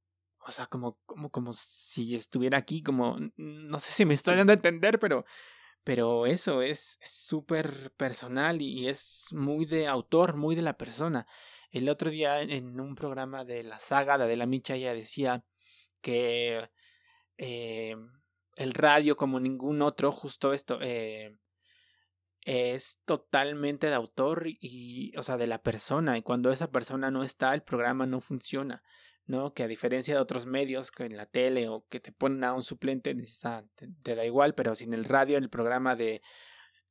o 0.46 0.50
sea, 0.50 0.66
como, 0.66 0.98
como, 1.06 1.30
como 1.30 1.52
si 1.54 2.14
estuviera 2.14 2.58
aquí, 2.58 2.82
como, 2.82 3.18
no 3.36 3.78
sé 3.78 3.92
si 3.92 4.04
me 4.04 4.14
estoy 4.14 4.36
dando 4.36 4.52
a 4.52 4.56
entender, 4.56 4.98
pero, 4.98 5.24
pero 5.84 6.26
eso 6.26 6.62
es 6.62 6.98
súper 7.02 7.92
personal 7.92 8.62
y, 8.62 8.88
es 8.88 9.28
muy 9.32 9.66
de 9.66 9.86
autor, 9.86 10.36
muy 10.36 10.56
de 10.56 10.62
la 10.62 10.78
persona. 10.78 11.26
El 11.70 11.88
otro 11.88 12.10
día 12.10 12.40
en 12.40 12.80
un 12.80 12.94
programa 12.94 13.44
de 13.44 13.62
la 13.62 13.78
saga 13.78 14.16
de 14.16 14.24
Adela 14.24 14.46
Micha 14.46 14.74
decía 14.74 15.44
que 16.00 16.70
eh, 17.38 17.96
el 18.56 18.74
radio 18.74 19.16
como 19.16 19.40
ningún 19.40 19.82
otro, 19.82 20.12
justo 20.12 20.52
esto, 20.52 20.78
eh, 20.80 21.36
es 22.42 23.00
totalmente 23.04 23.88
de 23.88 23.94
autor 23.94 24.44
y, 24.46 25.12
o 25.16 25.22
sea, 25.22 25.36
de 25.36 25.46
la 25.46 25.62
persona. 25.62 26.16
Y 26.18 26.22
cuando 26.22 26.50
esa 26.50 26.70
persona 26.70 27.10
no 27.10 27.24
está, 27.24 27.54
el 27.54 27.62
programa 27.62 28.06
no 28.06 28.20
funciona. 28.20 28.82
¿No? 29.26 29.54
Que 29.54 29.62
a 29.62 29.68
diferencia 29.68 30.14
de 30.14 30.20
otros 30.20 30.46
medios, 30.46 30.90
que 30.90 31.04
en 31.04 31.16
la 31.16 31.26
tele 31.26 31.68
o 31.68 31.86
que 31.88 32.00
te 32.00 32.12
ponen 32.12 32.44
a 32.44 32.52
un 32.52 32.62
suplente, 32.62 33.16
ah, 33.44 33.64
te, 34.02 34.14
da 34.14 34.24
igual, 34.24 34.54
pero 34.54 34.74
sin 34.74 34.94
el 34.94 35.04
radio, 35.04 35.36
en 35.36 35.44
el 35.44 35.50
programa 35.50 35.96
de 35.96 36.22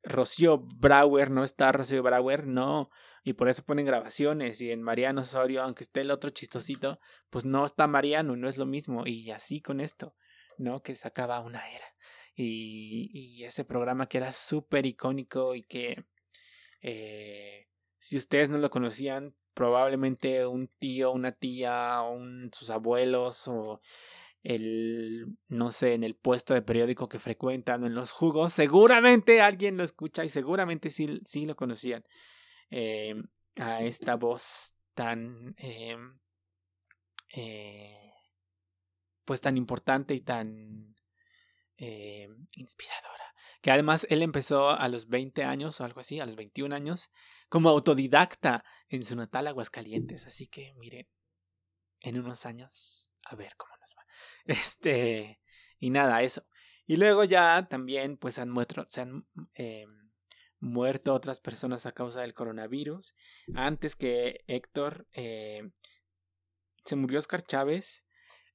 Rocío 0.03 0.59
Brauer, 0.59 1.31
no 1.31 1.43
está 1.43 1.71
Rocío 1.71 2.03
Brauer, 2.03 2.47
no. 2.47 2.89
Y 3.23 3.33
por 3.33 3.47
eso 3.49 3.63
ponen 3.63 3.85
grabaciones. 3.85 4.59
Y 4.61 4.71
en 4.71 4.81
Mariano 4.81 5.21
Osorio, 5.21 5.63
aunque 5.63 5.83
esté 5.83 6.01
el 6.01 6.11
otro 6.11 6.29
chistosito, 6.29 6.99
pues 7.29 7.45
no 7.45 7.65
está 7.65 7.87
Mariano, 7.87 8.35
no 8.35 8.49
es 8.49 8.57
lo 8.57 8.65
mismo. 8.65 9.07
Y 9.07 9.31
así 9.31 9.61
con 9.61 9.79
esto, 9.79 10.15
¿no? 10.57 10.81
Que 10.83 10.95
se 10.95 11.07
acaba 11.07 11.39
una 11.39 11.69
era 11.69 11.93
y, 12.35 13.09
y 13.13 13.43
ese 13.43 13.63
programa 13.63 14.07
que 14.07 14.17
era 14.17 14.33
súper 14.33 14.85
icónico 14.85 15.55
y 15.55 15.63
que 15.63 16.05
eh, 16.81 17.67
si 17.99 18.17
ustedes 18.17 18.49
no 18.49 18.57
lo 18.57 18.69
conocían, 18.69 19.35
probablemente 19.53 20.45
un 20.45 20.67
tío, 20.67 21.11
una 21.11 21.31
tía, 21.31 22.01
sus 22.51 22.69
abuelos 22.69 23.47
o 23.47 23.81
el, 24.43 25.37
no 25.47 25.71
sé, 25.71 25.93
en 25.93 26.03
el 26.03 26.15
puesto 26.15 26.53
de 26.53 26.61
periódico 26.61 27.07
que 27.07 27.19
frecuentan, 27.19 27.85
en 27.85 27.95
los 27.95 28.11
jugos, 28.11 28.53
seguramente 28.53 29.41
alguien 29.41 29.77
lo 29.77 29.83
escucha 29.83 30.25
y 30.25 30.29
seguramente 30.29 30.89
sí, 30.89 31.21
sí 31.23 31.45
lo 31.45 31.55
conocían. 31.55 32.03
Eh, 32.69 33.15
a 33.57 33.81
esta 33.81 34.15
voz 34.15 34.75
tan, 34.95 35.55
eh, 35.57 35.95
eh, 37.35 38.11
pues 39.25 39.41
tan 39.41 39.57
importante 39.57 40.13
y 40.13 40.21
tan 40.21 40.95
inspiradora. 42.55 43.33
Que 43.61 43.71
además 43.71 44.07
él 44.09 44.21
empezó 44.21 44.69
a 44.69 44.87
los 44.87 45.07
20 45.07 45.43
años 45.43 45.79
o 45.79 45.83
algo 45.83 45.99
así, 45.99 46.19
a 46.19 46.25
los 46.25 46.35
21 46.35 46.73
años, 46.73 47.09
como 47.53 47.69
autodidacta 47.69 48.65
en 48.89 49.05
su 49.05 49.15
natal 49.15 49.45
Aguascalientes. 49.45 50.25
Así 50.25 50.47
que 50.47 50.73
miren, 50.73 51.07
en 51.99 52.17
unos 52.17 52.47
años, 52.47 53.11
a 53.25 53.35
ver 53.35 53.53
cómo 53.57 53.77
nos 53.77 53.93
va. 53.95 54.03
Este, 54.45 55.39
y 55.77 55.91
nada, 55.91 56.23
eso. 56.23 56.47
Y 56.87 56.97
luego 56.97 57.23
ya 57.25 57.67
también 57.69 58.17
pues 58.17 58.39
han 58.39 58.49
muerto, 58.49 58.87
se 58.89 59.01
han 59.01 59.27
eh, 59.53 59.85
muerto 60.59 61.13
otras 61.13 61.41
personas 61.41 61.85
a 61.85 61.91
causa 61.91 62.21
del 62.21 62.33
coronavirus. 62.33 63.13
Antes 63.53 63.95
que 63.95 64.43
Héctor 64.47 65.07
eh, 65.13 65.61
se 66.83 66.95
murió 66.95 67.19
Oscar 67.19 67.43
Chávez, 67.43 68.03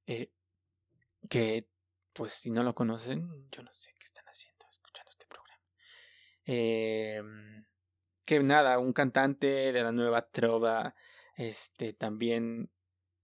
eh, 0.09 0.33
que 1.31 1.71
pues 2.15 2.33
si 2.33 2.51
no 2.51 2.65
lo 2.65 2.75
conocen, 2.75 3.49
yo 3.53 3.63
no 3.63 3.73
sé 3.73 3.95
qué 3.97 4.07
están 4.07 4.25
haciendo 4.25 4.67
escuchando 4.69 5.09
este 5.09 5.27
programa. 5.27 5.63
Eh, 6.47 7.23
que 8.29 8.41
nada, 8.41 8.79
un 8.79 8.93
cantante 8.93 9.73
de 9.73 9.83
la 9.83 9.91
nueva 9.91 10.29
trova, 10.29 10.95
este 11.39 11.95
también 11.95 12.71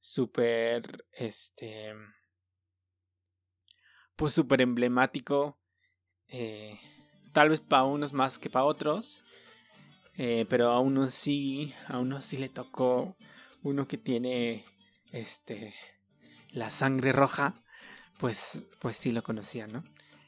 súper, 0.00 1.04
este, 1.12 1.92
pues 4.16 4.32
súper 4.32 4.62
emblemático. 4.62 5.60
Eh, 6.28 6.80
tal 7.34 7.50
vez 7.50 7.60
para 7.60 7.84
unos 7.84 8.14
más 8.14 8.38
que 8.38 8.48
para 8.48 8.64
otros. 8.64 9.20
Eh, 10.16 10.46
pero 10.48 10.70
a 10.70 10.80
uno 10.80 11.10
sí, 11.10 11.74
a 11.88 11.98
uno 11.98 12.22
sí 12.22 12.38
le 12.38 12.48
tocó 12.48 13.14
uno 13.62 13.86
que 13.86 13.98
tiene 13.98 14.64
este 15.12 15.74
la 16.50 16.70
sangre 16.70 17.12
roja, 17.12 17.62
pues 18.18 18.64
pues 18.78 18.96
sí 18.96 19.12
lo 19.12 19.22
conocía, 19.22 19.66
¿no? 19.66 19.84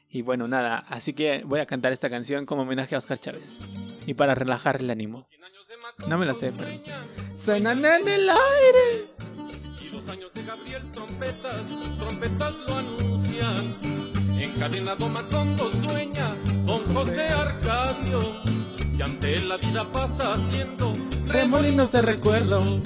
Y 0.07 0.21
bueno, 0.21 0.47
nada, 0.47 0.79
así 0.89 1.13
que 1.13 1.41
voy 1.45 1.61
a 1.61 1.65
cantar 1.65 1.93
esta 1.93 2.11
canción 2.11 2.45
como 2.45 2.61
homenaje 2.61 2.93
a 2.93 2.99
Oscar 2.99 3.17
Chávez 3.17 3.57
y 4.07 4.13
para 4.13 4.33
relajar 4.33 4.77
el 4.77 4.89
ánimo. 4.89 5.27
No 6.07 6.17
me 6.17 6.25
la 6.25 6.33
sé, 6.33 6.53
pero 6.57 6.71
suenan 7.35 7.83
en 7.83 8.07
el 8.07 8.29
aire. 8.29 9.11
Y 9.81 9.89
los 9.89 10.07
años 10.07 10.31
de 10.33 10.43
Gabriel 10.43 10.91
trompetas, 10.93 11.61
trompetas 11.99 12.55
lo 12.67 12.77
anuncian. 12.77 13.75
Encadenado 14.39 15.09
Macondo 15.09 15.69
sueña 15.71 16.35
don 16.65 16.81
José 16.93 17.27
Arcadio. 17.27 18.21
Y 18.97 19.01
ante 19.01 19.35
él 19.35 19.49
la 19.49 19.57
vida 19.57 19.91
pasa 19.91 20.33
haciendo 20.33 20.93
Remolinos 21.27 21.91
de 21.91 22.01
recuerdo. 22.01 22.81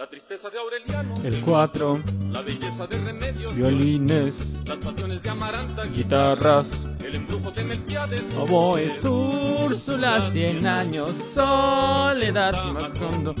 La 0.00 0.06
tristeza 0.06 0.48
de 0.48 0.58
Aureliano, 0.58 1.12
El 1.22 1.42
4, 1.42 2.00
la 2.32 2.40
belleza 2.40 2.86
de 2.86 2.96
Remedios, 2.96 3.54
violines, 3.54 4.54
las 4.66 4.78
pasiones 4.78 5.22
de 5.22 5.28
Amaranta, 5.28 5.82
guitarras, 5.82 6.88
el 7.04 7.16
embrujo 7.16 7.50
de 7.50 7.64
Melquiades, 7.64 8.22
oboes, 8.34 9.04
Úrsula, 9.04 10.30
100 10.30 10.66
años, 10.66 11.14
soledad, 11.14 12.64
Macondo. 12.72 13.34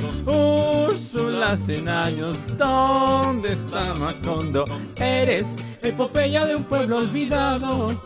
Úrsula, 0.86 1.56
100 1.56 1.88
años, 1.88 2.44
¿dónde 2.58 3.54
está 3.54 3.94
Macondo? 3.94 4.66
Eres 4.96 5.56
epopeya 5.80 6.44
de 6.44 6.56
un 6.56 6.64
pueblo 6.64 6.98
olvidado, 6.98 7.98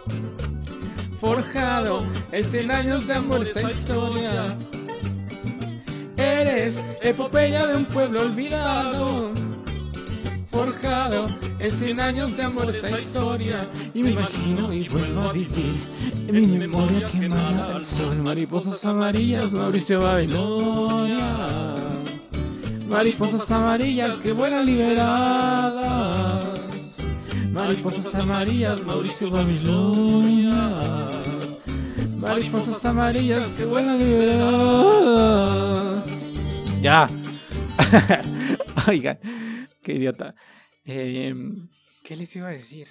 forjado 1.21 2.05
en 2.31 2.45
100 2.45 2.71
años 2.71 3.07
de 3.09 3.15
amor 3.15 3.43
esa 3.43 3.69
historia. 3.69 4.57
Eres 6.17 6.81
epopeya 7.03 7.67
de 7.67 7.77
un 7.77 7.85
pueblo 7.87 8.21
olvidado, 8.21 9.33
forjado 10.51 11.27
en 11.59 11.71
100 11.71 12.01
años 12.01 12.37
de 12.37 12.43
amor 12.43 12.71
esa 12.71 12.91
historia. 12.99 13.69
Y 13.93 14.03
me 14.03 14.11
imagino 14.11 14.73
y 14.73 14.89
vuelvo 14.89 15.23
a 15.23 15.33
vivir 15.33 15.77
en 16.29 16.35
mi 16.35 16.59
memoria 16.59 17.07
quemada 17.07 17.75
del 17.75 17.85
sol. 17.85 18.17
Mariposas 18.23 18.85
amarillas, 18.85 19.53
Mauricio 19.53 20.01
Babilonia. 20.01 21.75
Mariposas 22.89 23.51
amarillas 23.51 24.17
que 24.19 24.33
vuelan 24.33 24.67
liberadas. 24.67 26.45
Mariposas 27.51 28.15
amarillas, 28.15 28.83
Mauricio 28.85 29.31
Babilonia. 29.31 31.11
Mariposas 32.17 32.85
amarillas 32.85 33.49
que 33.49 33.65
vuelan 33.65 33.99
liberadas. 33.99 35.84
Ya. 36.85 37.09
Oigan, 38.89 39.19
qué 39.83 39.95
idiota. 39.95 40.35
Eh, 40.85 41.35
¿Qué 42.03 42.15
les 42.15 42.37
iba 42.37 42.49
a 42.49 42.51
decir? 42.51 42.89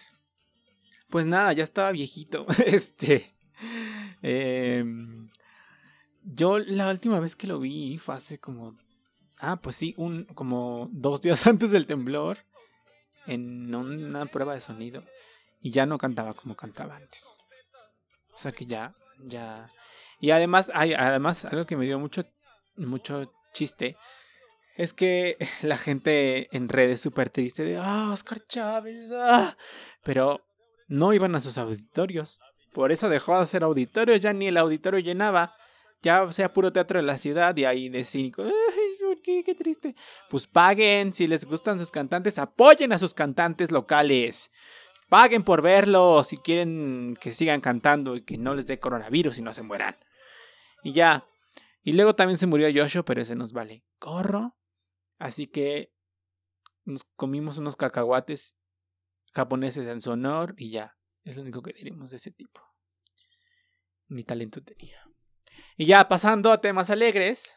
Pues 1.12 1.28
nada, 1.28 1.54
ya 1.54 1.64
estaba 1.64 1.92
viejito. 1.92 2.48
Este. 2.66 3.36
eh, 4.24 4.84
yo 6.24 6.58
la 6.58 6.90
última 6.90 7.20
vez 7.20 7.36
que 7.36 7.46
lo 7.46 7.60
vi 7.60 8.00
fue 8.00 8.16
hace 8.16 8.40
como. 8.40 8.76
Ah, 9.38 9.58
pues 9.58 9.76
sí, 9.76 9.94
un, 9.96 10.24
como 10.24 10.90
dos 10.92 11.22
días 11.22 11.46
antes 11.54 11.70
del 11.70 11.86
temblor. 11.86 12.40
En 13.28 13.76
una 13.76 14.26
prueba 14.26 14.56
de 14.56 14.62
sonido. 14.62 15.04
Y 15.62 15.70
ya 15.70 15.86
no 15.86 16.00
cantaba 16.00 16.34
como 16.34 16.56
cantaba 16.56 16.96
antes. 16.96 17.38
O 18.34 18.40
sea 18.40 18.52
que 18.52 18.66
ya. 18.66 18.96
Ya. 19.20 19.70
Y 20.20 20.32
además, 20.32 20.72
hay, 20.74 20.96
además, 20.96 21.46
algo 21.46 21.68
que 21.68 21.78
me 21.78 21.86
dio 21.86 22.00
mucho. 22.00 22.26
Mucho 22.76 23.32
chiste. 23.54 23.96
Es 24.76 24.94
que 24.94 25.38
la 25.62 25.78
gente 25.78 26.50
en 26.56 26.70
redes 26.70 27.00
súper 27.00 27.30
triste 27.30 27.64
de, 27.64 27.78
ah, 27.78 28.10
Oscar 28.12 28.40
Chávez, 28.46 29.10
ah. 29.14 29.56
Pero 30.04 30.42
no 30.88 31.14
iban 31.14 31.36
a 31.36 31.42
sus 31.42 31.58
auditorios. 31.58 32.40
Por 32.74 32.92
eso 32.92 33.08
dejó 33.08 33.36
de 33.36 33.44
hacer 33.44 33.64
auditorios, 33.64 34.20
ya 34.20 34.34
ni 34.34 34.48
el 34.48 34.58
auditorio 34.58 35.00
llenaba. 35.00 35.56
Ya 36.02 36.30
sea 36.34 36.52
puro 36.52 36.74
teatro 36.74 37.00
de 37.00 37.06
la 37.06 37.18
ciudad 37.18 37.56
y 37.56 37.64
ahí 37.64 37.88
de 37.88 38.04
cínico. 38.04 38.44
Ay, 38.44 38.52
¿por 39.00 39.22
qué? 39.22 39.42
Qué 39.46 39.56
triste. 39.56 39.96
Pues 40.30 40.48
paguen, 40.48 41.14
si 41.14 41.28
les 41.28 41.46
gustan 41.46 41.80
sus 41.80 41.92
cantantes, 41.92 42.38
apoyen 42.38 42.92
a 42.92 43.00
sus 43.00 43.14
cantantes 43.14 43.72
locales. 43.72 44.52
Paguen 45.08 45.44
por 45.44 45.62
verlos 45.62 46.28
si 46.28 46.38
quieren 46.38 47.16
que 47.22 47.32
sigan 47.32 47.62
cantando 47.62 48.16
y 48.16 48.22
que 48.22 48.38
no 48.38 48.54
les 48.54 48.66
dé 48.66 48.80
coronavirus 48.80 49.38
y 49.38 49.44
no 49.44 49.54
se 49.54 49.62
mueran. 49.62 49.96
Y 50.84 50.92
ya. 50.92 51.26
Y 51.84 51.94
luego 51.94 52.16
también 52.16 52.38
se 52.38 52.48
murió 52.48 52.70
Yoshio, 52.70 53.04
pero 53.06 53.22
ese 53.22 53.36
nos 53.36 53.54
vale. 53.54 53.84
Corro. 54.00 54.58
Así 55.20 55.48
que 55.48 55.94
nos 56.86 57.04
comimos 57.16 57.58
unos 57.58 57.76
cacahuates 57.76 58.58
japoneses 59.34 59.88
en 59.88 60.02
su 60.02 60.12
honor 60.12 60.56
y 60.58 60.72
ya. 60.72 60.98
Es 61.24 61.36
lo 61.36 61.42
único 61.42 61.62
que 61.62 61.74
diremos 61.74 62.12
de 62.12 62.18
ese 62.18 62.32
tipo. 62.32 62.62
Ni 64.08 64.24
talento 64.24 64.62
tenía. 64.62 65.04
Y 65.78 65.86
ya 65.86 66.08
pasando 66.08 66.52
a 66.52 66.62
temas 66.62 66.90
alegres. 66.90 67.54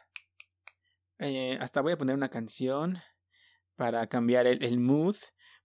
eh, 1.19 1.57
hasta 1.61 1.81
voy 1.81 1.93
a 1.93 1.97
poner 1.97 2.15
una 2.15 2.29
canción 2.29 2.99
para 3.75 4.07
cambiar 4.07 4.45
el, 4.45 4.63
el 4.63 4.79
mood. 4.79 5.15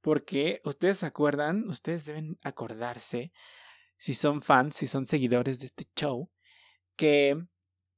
Porque 0.01 0.61
ustedes 0.65 0.99
se 0.99 1.07
acuerdan, 1.07 1.69
ustedes 1.69 2.05
deben 2.05 2.37
acordarse, 2.43 3.33
si 3.97 4.15
son 4.15 4.43
fans, 4.43 4.75
si 4.75 4.89
son 4.89 5.07
seguidores 5.07 5.61
de 5.61 5.67
este 5.67 5.85
show, 5.97 6.29
que 6.97 7.41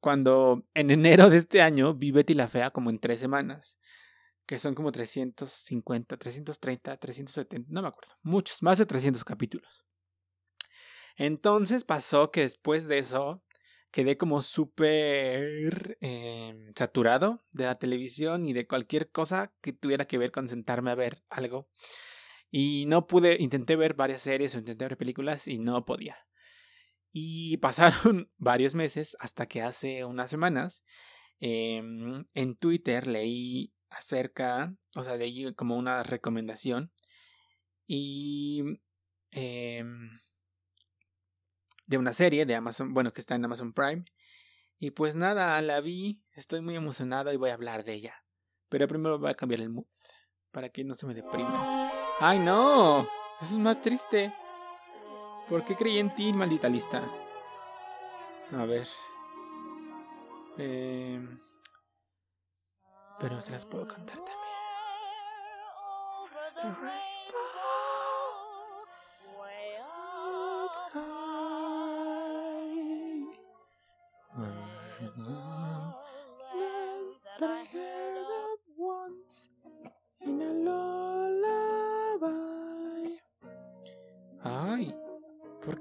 cuando 0.05 0.67
en 0.75 0.91
enero 0.91 1.31
de 1.31 1.39
este 1.39 1.63
año 1.63 1.95
vi 1.95 2.11
Betty 2.11 2.35
la 2.35 2.47
Fea 2.47 2.71
como 2.71 2.91
en 2.91 2.99
tres 2.99 3.21
semanas 3.21 3.79
que 4.45 4.59
son 4.59 4.75
como 4.75 4.93
350, 4.93 6.19
330, 6.19 6.99
370, 6.99 7.73
no 7.73 7.81
me 7.81 7.89
acuerdo, 7.89 8.13
muchos, 8.21 8.63
más 8.63 8.77
de 8.77 8.85
300 8.85 9.25
capítulos. 9.25 9.83
Entonces 11.17 11.85
pasó 11.85 12.31
que 12.31 12.43
después 12.43 12.87
de 12.87 12.99
eso 12.99 13.43
quedé 13.91 14.19
como 14.19 14.43
súper 14.43 15.97
eh, 16.03 16.55
saturado 16.77 17.43
de 17.53 17.65
la 17.65 17.79
televisión 17.79 18.45
y 18.45 18.53
de 18.53 18.67
cualquier 18.67 19.11
cosa 19.11 19.55
que 19.63 19.73
tuviera 19.73 20.05
que 20.05 20.19
ver 20.19 20.31
con 20.33 20.49
sentarme 20.49 20.91
a 20.91 20.97
ver 20.97 21.23
algo. 21.31 21.71
Y 22.51 22.85
no 22.89 23.07
pude, 23.07 23.39
intenté 23.41 23.75
ver 23.75 23.95
varias 23.95 24.21
series 24.21 24.55
o 24.55 24.59
intenté 24.59 24.85
ver 24.85 24.99
películas 24.99 25.49
y 25.49 25.59
no 25.61 25.83
podía. 25.87 26.19
Y 27.17 27.59
pasaron 27.59 28.29
varios 28.39 28.75
meses 28.75 29.17
hasta 29.21 29.47
que 29.47 29.63
hace 29.63 30.05
unas 30.05 30.29
semanas 30.29 30.83
eh, 31.39 31.81
en 32.35 32.57
Twitter 32.57 33.07
leí 33.07 33.73
acerca, 33.89 34.75
o 34.97 35.05
sea, 35.05 35.13
ahí 35.15 35.55
como 35.55 35.77
una 35.77 36.03
recomendación. 36.03 36.93
Y 37.87 38.81
eh, 39.31 39.85
de 41.87 41.99
una 41.99 42.13
serie 42.13 42.47
de 42.47 42.57
Amazon, 42.57 42.93
bueno, 42.93 43.13
que 43.13 43.21
está 43.21 43.37
en 43.37 43.45
Amazon 43.45 43.73
Prime. 43.73 44.05
Y 44.81 44.91
pues 44.91 45.15
nada, 45.15 45.63
la 45.63 45.81
vi, 45.81 46.21
estoy 46.33 46.63
muy 46.63 46.75
emocionado 46.75 47.33
y 47.33 47.37
voy 47.37 47.51
a 47.51 47.55
hablar 47.55 47.85
de 47.85 47.95
ella. 47.95 48.25
Pero 48.69 48.89
primero 48.89 49.21
voy 49.21 49.31
a 49.31 49.35
cambiar 49.35 49.61
el 49.61 49.71
mood, 49.71 49.87
para 50.51 50.69
que 50.69 50.83
no 50.83 50.97
se 50.97 51.07
me 51.07 51.15
deprima. 51.15 51.93
¡Ay, 52.19 52.41
no! 52.41 53.03
Eso 53.41 53.53
es 53.53 53.59
más 53.59 53.81
triste. 53.81 54.35
¿Por 55.49 55.65
qué 55.65 55.77
creí 55.77 55.99
en 55.99 56.15
ti, 56.15 56.33
maldita 56.33 56.69
lista? 56.69 57.03
A 58.53 58.65
ver. 58.65 58.89
Eh... 60.59 61.21
Pero 63.21 63.41
se 63.41 63.53
las 63.53 63.65
puedo 63.67 63.87
cantar 63.87 64.17
también. 64.17 64.35
Rainbow, 77.37 77.84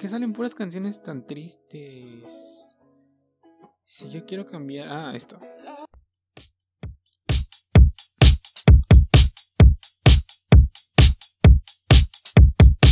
qué 0.04 0.10
salen 0.10 0.34
puras 0.34 0.54
canciones 0.54 1.02
tan 1.02 1.26
tristes? 1.26 2.70
Si 3.86 4.10
yo 4.10 4.26
quiero 4.26 4.46
cambiar... 4.46 4.90
Ah, 4.90 5.16
esto. 5.16 5.40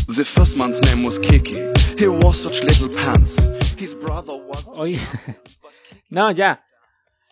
The 0.07 0.23
first 0.23 0.55
man's 0.55 0.81
name 0.83 1.03
was 1.03 1.19
Kiki. 1.19 1.57
He 1.97 2.07
wore 2.07 2.33
such 2.33 2.63
little 2.63 2.87
pants. 2.87 3.35
His 3.77 3.93
brother 3.93 4.37
was. 4.47 4.65
Oye. 4.77 4.97
no, 6.09 6.31
ya. 6.31 6.63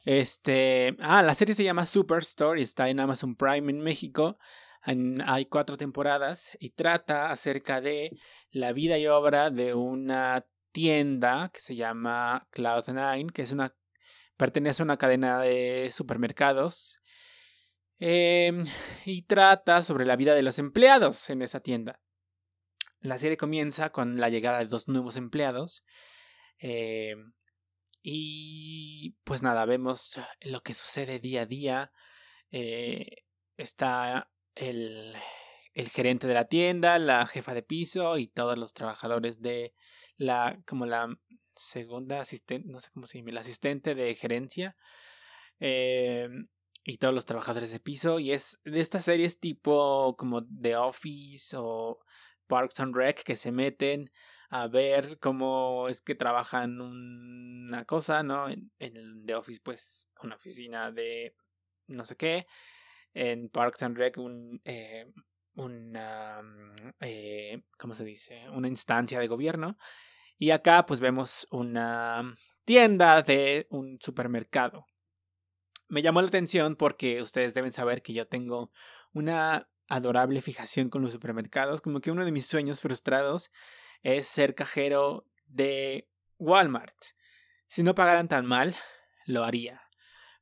Este. 0.03 0.97
Ah, 0.99 1.21
la 1.21 1.35
serie 1.35 1.55
se 1.55 1.63
llama 1.63 1.85
Superstore 1.85 2.59
y 2.59 2.63
está 2.63 2.89
en 2.89 2.99
Amazon 2.99 3.33
Prime 3.33 3.71
en 3.71 3.79
México. 3.79 4.37
Hay 4.81 5.45
cuatro 5.45 5.77
temporadas 5.77 6.57
y 6.59 6.71
trata 6.71 7.31
acerca 7.31 7.81
de 7.81 8.17
la 8.51 8.73
vida 8.73 8.97
y 8.97 9.07
obra 9.07 9.49
de 9.49 9.73
una 9.73 10.45
tienda 10.71 11.49
que 11.53 11.59
se 11.61 11.75
llama 11.75 12.47
Cloud9, 12.51 13.31
que 13.31 13.43
es 13.43 13.51
una. 13.51 13.75
pertenece 14.37 14.81
a 14.81 14.85
una 14.85 14.97
cadena 14.97 15.41
de 15.41 15.89
supermercados. 15.91 16.99
Em, 17.99 18.63
y 19.05 19.23
trata 19.23 19.83
sobre 19.83 20.05
la 20.05 20.15
vida 20.15 20.33
de 20.33 20.43
los 20.43 20.57
empleados 20.59 21.29
en 21.29 21.41
esa 21.41 21.59
tienda. 21.59 21.99
La 23.01 23.17
serie 23.17 23.37
comienza 23.37 23.91
con 23.91 24.19
la 24.19 24.29
llegada 24.29 24.59
de 24.59 24.65
dos 24.65 24.87
nuevos 24.87 25.17
empleados. 25.17 25.83
Eh, 26.59 27.15
y 28.01 29.17
pues 29.23 29.41
nada, 29.41 29.65
vemos 29.65 30.19
lo 30.41 30.61
que 30.61 30.73
sucede 30.73 31.19
día 31.19 31.41
a 31.41 31.45
día. 31.45 31.91
Eh, 32.51 33.25
está 33.57 34.31
el, 34.55 35.15
el, 35.73 35.89
gerente 35.89 36.27
de 36.27 36.33
la 36.33 36.45
tienda, 36.45 36.99
la 36.99 37.25
jefa 37.25 37.53
de 37.53 37.63
piso 37.63 38.17
y 38.17 38.27
todos 38.27 38.57
los 38.57 38.73
trabajadores 38.73 39.41
de 39.41 39.73
la, 40.17 40.61
como 40.65 40.85
la 40.85 41.17
segunda 41.55 42.21
asistente, 42.21 42.67
no 42.69 42.79
sé 42.79 42.89
cómo 42.93 43.05
se 43.07 43.17
llama, 43.17 43.31
la 43.31 43.41
asistente 43.41 43.95
de 43.95 44.15
gerencia. 44.15 44.75
Eh, 45.59 46.29
y 46.83 46.97
todos 46.97 47.13
los 47.13 47.25
trabajadores 47.25 47.71
de 47.71 47.79
piso. 47.79 48.19
Y 48.19 48.31
es 48.31 48.59
de 48.63 48.81
estas 48.81 49.05
series 49.05 49.39
tipo 49.39 50.15
como 50.17 50.45
The 50.45 50.75
Office 50.75 51.55
o 51.57 51.99
Parks 52.47 52.79
and 52.79 52.95
Rec 52.95 53.23
que 53.23 53.35
se 53.35 53.51
meten 53.51 54.11
a 54.49 54.67
ver 54.67 55.19
cómo 55.19 55.87
es 55.89 56.01
que 56.01 56.15
trabajan 56.15 56.81
una 56.81 57.85
cosa, 57.85 58.23
¿no? 58.23 58.49
En, 58.49 58.71
el 58.79 59.23
The 59.25 59.35
Office, 59.35 59.61
pues, 59.63 60.09
una 60.23 60.35
oficina 60.35 60.91
de 60.91 61.35
no 61.87 62.05
sé 62.05 62.15
qué. 62.15 62.47
En 63.21 63.49
Parks 63.49 63.83
and 63.83 63.97
Rec, 63.97 64.17
un, 64.17 64.61
eh, 64.63 65.11
una, 65.55 66.41
eh, 67.01 67.63
¿cómo 67.77 67.93
se 67.93 68.05
dice? 68.05 68.49
Una 68.51 68.69
instancia 68.69 69.19
de 69.19 69.27
gobierno. 69.27 69.77
Y 70.37 70.51
acá, 70.51 70.85
pues, 70.85 71.01
vemos 71.01 71.45
una 71.51 72.33
tienda 72.63 73.21
de 73.21 73.67
un 73.71 73.99
supermercado. 73.99 74.85
Me 75.89 76.01
llamó 76.01 76.21
la 76.21 76.29
atención 76.29 76.77
porque 76.77 77.21
ustedes 77.21 77.53
deben 77.53 77.73
saber 77.73 78.01
que 78.01 78.13
yo 78.13 78.25
tengo 78.25 78.71
una 79.11 79.67
adorable 79.89 80.41
fijación 80.41 80.89
con 80.89 81.01
los 81.01 81.11
supermercados, 81.11 81.81
como 81.81 81.99
que 81.99 82.11
uno 82.11 82.23
de 82.23 82.31
mis 82.31 82.45
sueños 82.45 82.79
frustrados 82.79 83.51
es 84.01 84.29
ser 84.29 84.55
cajero 84.55 85.25
de 85.45 86.07
Walmart. 86.37 86.95
Si 87.67 87.83
no 87.83 87.95
pagaran 87.95 88.29
tan 88.29 88.45
mal, 88.45 88.77
lo 89.25 89.43
haría. 89.43 89.81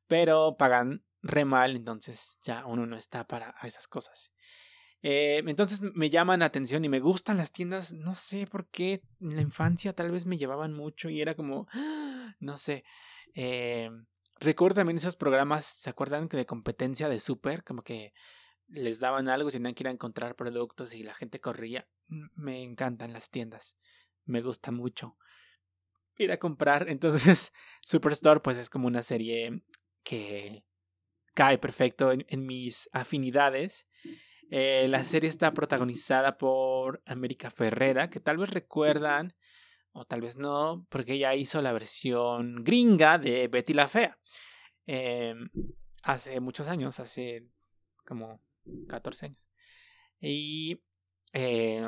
Pero 0.06 0.56
pagan 0.56 1.02
re 1.22 1.44
mal, 1.44 1.76
entonces 1.76 2.38
ya 2.42 2.66
uno 2.66 2.86
no 2.86 2.96
está 2.96 3.26
para 3.26 3.54
esas 3.62 3.88
cosas. 3.88 4.32
Eh, 5.02 5.42
entonces 5.46 5.80
me 5.80 6.10
llaman 6.10 6.40
la 6.40 6.46
atención 6.46 6.84
y 6.84 6.88
me 6.88 7.00
gustan 7.00 7.36
las 7.36 7.52
tiendas, 7.52 7.92
no 7.92 8.14
sé 8.14 8.46
por 8.46 8.66
qué, 8.66 9.02
en 9.20 9.36
la 9.36 9.42
infancia 9.42 9.92
tal 9.92 10.10
vez 10.10 10.26
me 10.26 10.38
llevaban 10.38 10.74
mucho 10.74 11.08
y 11.08 11.20
era 11.20 11.34
como, 11.34 11.68
no 12.40 12.56
sé. 12.58 12.84
Eh, 13.34 13.90
recuerdo 14.40 14.76
también 14.76 14.96
esos 14.96 15.16
programas, 15.16 15.64
¿se 15.64 15.90
acuerdan 15.90 16.28
que 16.28 16.36
de 16.36 16.46
competencia 16.46 17.08
de 17.08 17.20
súper? 17.20 17.62
Como 17.62 17.82
que 17.82 18.12
les 18.68 19.00
daban 19.00 19.28
algo, 19.28 19.50
tenían 19.50 19.74
que 19.74 19.84
ir 19.84 19.88
a 19.88 19.92
encontrar 19.92 20.36
productos 20.36 20.94
y 20.94 21.02
la 21.02 21.14
gente 21.14 21.40
corría. 21.40 21.88
Me 22.06 22.62
encantan 22.62 23.12
las 23.12 23.30
tiendas. 23.30 23.78
Me 24.24 24.42
gusta 24.42 24.70
mucho 24.72 25.16
ir 26.18 26.32
a 26.32 26.38
comprar. 26.38 26.86
Entonces, 26.88 27.52
Superstore, 27.82 28.40
pues 28.40 28.58
es 28.58 28.70
como 28.70 28.86
una 28.86 29.02
serie 29.02 29.62
que 30.02 30.64
cae 31.38 31.56
perfecto 31.56 32.10
en, 32.10 32.46
mis 32.46 32.90
afinidades. 32.92 33.86
Eh, 34.50 34.88
la 34.88 35.04
serie 35.04 35.30
está 35.30 35.54
protagonizada 35.54 36.36
por 36.36 37.00
América 37.06 37.48
Ferrera, 37.52 38.10
que 38.10 38.18
tal 38.18 38.38
vez 38.38 38.50
recuerdan, 38.50 39.36
o 39.92 40.04
tal 40.04 40.20
vez 40.20 40.36
no, 40.36 40.84
porque 40.88 41.12
ella 41.12 41.36
hizo 41.36 41.62
la 41.62 41.72
versión 41.72 42.64
gringa 42.64 43.18
de 43.18 43.46
Betty 43.46 43.72
la 43.72 43.86
Fea. 43.86 44.18
Em, 44.84 45.48
hace 46.02 46.40
muchos 46.40 46.66
años, 46.66 46.98
hace 46.98 47.46
como 48.04 48.42
14 48.88 49.26
años. 49.26 49.48
Y 50.20 50.82
eh, 51.34 51.86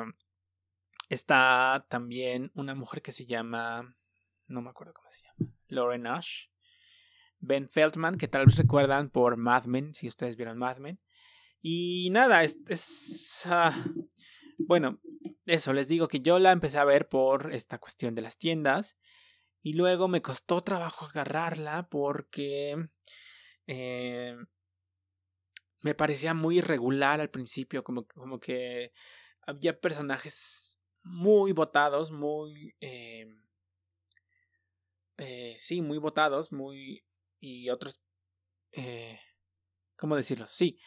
está 1.09 1.85
también 1.89 2.53
una 2.55 2.73
mujer 2.73 3.01
que 3.01 3.11
se 3.11 3.25
llama, 3.25 3.97
no 4.47 4.61
me 4.61 4.69
acuerdo 4.69 4.93
cómo 4.93 5.11
se 5.11 5.23
llama, 5.23 5.53
Lauren 5.67 6.07
Ash. 6.07 6.50
Ben 7.41 7.69
Feldman, 7.69 8.17
que 8.17 8.27
tal 8.27 8.45
vez 8.45 8.55
recuerdan 8.55 9.09
por 9.09 9.35
Mad 9.35 9.65
Men, 9.65 9.93
si 9.93 10.07
ustedes 10.07 10.37
vieron 10.37 10.57
Mad 10.57 10.77
Men. 10.77 10.99
Y 11.61 12.09
nada, 12.11 12.43
es... 12.43 13.43
ah, 13.45 13.85
bueno, 14.67 14.99
eso, 15.45 15.73
les 15.73 15.87
digo 15.87 16.07
que 16.07 16.21
yo 16.21 16.39
la 16.39 16.51
empecé 16.51 16.77
a 16.77 16.85
ver 16.85 17.09
por 17.09 17.53
esta 17.53 17.77
cuestión 17.79 18.15
de 18.15 18.21
las 18.21 18.37
tiendas. 18.37 18.97
Y 19.63 19.73
luego 19.73 20.07
me 20.07 20.21
costó 20.21 20.61
trabajo 20.61 21.05
agarrarla 21.05 21.87
porque 21.89 22.89
eh, 23.67 24.35
me 25.81 25.95
parecía 25.95 26.33
muy 26.33 26.59
irregular 26.59 27.21
al 27.21 27.29
principio, 27.29 27.83
como, 27.83 28.05
como 28.07 28.39
que 28.39 28.91
había 29.45 29.79
personajes 29.79 30.79
muy 31.03 31.51
votados, 31.51 32.11
muy... 32.11 32.75
Eh, 32.79 33.27
eh, 35.17 35.55
sí, 35.59 35.81
muy 35.81 35.97
votados, 35.97 36.51
muy... 36.51 37.03
y 37.41 37.69
otros... 37.69 38.01
Eh, 38.71 39.19
¿Cómo 39.97 40.15
decirlo? 40.15 40.47
Sí, 40.47 40.79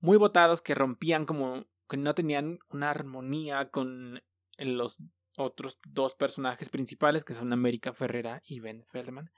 muy 0.00 0.18
votados 0.18 0.60
que 0.60 0.74
rompían 0.74 1.24
como... 1.24 1.66
que 1.88 1.96
no 1.96 2.14
tenían 2.14 2.58
una 2.68 2.90
armonía 2.90 3.70
con 3.70 4.22
los 4.58 4.98
otros 5.38 5.78
dos 5.88 6.14
personajes 6.14 6.68
principales, 6.68 7.24
que 7.24 7.32
son 7.32 7.54
América 7.54 7.94
Ferrera 7.94 8.42
y 8.44 8.60
Ben 8.60 8.84
Feldman, 8.84 9.32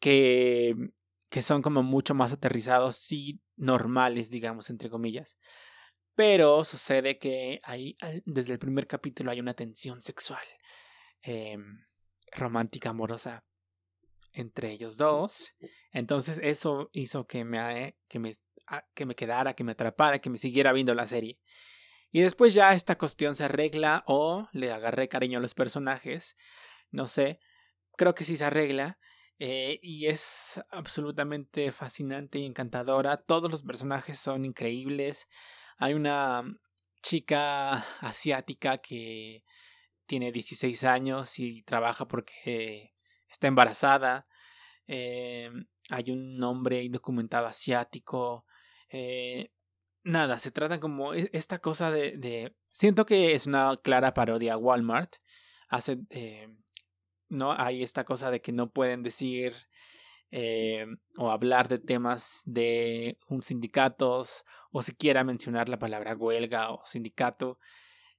que 0.00 0.74
que 1.32 1.40
son 1.40 1.62
como 1.62 1.82
mucho 1.82 2.14
más 2.14 2.30
aterrizados 2.30 3.10
y 3.10 3.40
normales, 3.56 4.30
digamos, 4.30 4.68
entre 4.68 4.90
comillas. 4.90 5.38
Pero 6.14 6.62
sucede 6.62 7.18
que 7.18 7.58
hay, 7.64 7.96
desde 8.26 8.52
el 8.52 8.58
primer 8.58 8.86
capítulo 8.86 9.30
hay 9.30 9.40
una 9.40 9.54
tensión 9.54 10.02
sexual, 10.02 10.44
em, 11.22 11.86
romántica, 12.32 12.90
amorosa 12.90 13.46
entre 14.32 14.70
ellos 14.70 14.96
dos. 14.96 15.54
Entonces 15.92 16.40
eso 16.42 16.90
hizo 16.92 17.26
que 17.26 17.44
me, 17.44 17.96
que, 18.08 18.18
me, 18.18 18.36
ah, 18.66 18.84
que 18.94 19.06
me 19.06 19.14
quedara, 19.14 19.54
que 19.54 19.64
me 19.64 19.72
atrapara, 19.72 20.20
que 20.20 20.30
me 20.30 20.38
siguiera 20.38 20.72
viendo 20.72 20.94
la 20.94 21.06
serie. 21.06 21.38
Y 22.10 22.20
después 22.20 22.52
ya 22.52 22.74
esta 22.74 22.98
cuestión 22.98 23.36
se 23.36 23.44
arregla 23.44 24.04
o 24.06 24.48
le 24.52 24.70
agarré 24.70 25.08
cariño 25.08 25.38
a 25.38 25.42
los 25.42 25.54
personajes. 25.54 26.36
No 26.90 27.06
sé, 27.06 27.40
creo 27.96 28.14
que 28.14 28.24
sí 28.24 28.36
se 28.36 28.44
arregla. 28.44 28.98
Eh, 29.38 29.80
y 29.82 30.06
es 30.06 30.62
absolutamente 30.70 31.72
fascinante 31.72 32.38
y 32.38 32.44
encantadora. 32.44 33.16
Todos 33.16 33.50
los 33.50 33.62
personajes 33.62 34.18
son 34.18 34.44
increíbles. 34.44 35.26
Hay 35.78 35.94
una 35.94 36.44
chica 37.02 37.84
asiática 38.00 38.78
que 38.78 39.42
tiene 40.06 40.30
16 40.30 40.84
años 40.84 41.38
y 41.38 41.62
trabaja 41.62 42.06
porque 42.06 42.92
está 43.28 43.48
embarazada. 43.48 44.26
Eh, 44.94 45.50
hay 45.88 46.10
un 46.10 46.42
hombre 46.44 46.82
indocumentado 46.82 47.46
asiático. 47.46 48.44
Eh, 48.90 49.50
nada, 50.04 50.38
se 50.38 50.50
trata 50.50 50.80
como 50.80 51.14
e, 51.14 51.30
esta 51.32 51.60
cosa 51.60 51.90
de, 51.90 52.54
Siento 52.70 53.06
que 53.06 53.32
es 53.32 53.46
una 53.46 53.78
clara 53.82 54.12
parodia 54.12 54.54
a 54.54 54.58
Walmart. 54.58 55.16
Hace 55.68 55.98
¿no? 57.30 57.52
Hay 57.52 57.82
esta 57.82 58.04
cosa 58.04 58.30
de 58.30 58.42
que 58.42 58.52
no 58.52 58.70
pueden 58.70 59.02
decir 59.02 59.54
eh, 60.30 60.86
o 61.16 61.30
hablar 61.30 61.68
de 61.68 61.78
temas 61.78 62.42
de 62.44 63.18
un 63.28 63.42
sindicatos 63.42 64.44
o 64.70 64.82
siquiera 64.82 65.24
mencionar 65.24 65.70
la 65.70 65.78
palabra 65.78 66.14
huelga 66.14 66.70
o 66.70 66.84
sindicato. 66.84 67.58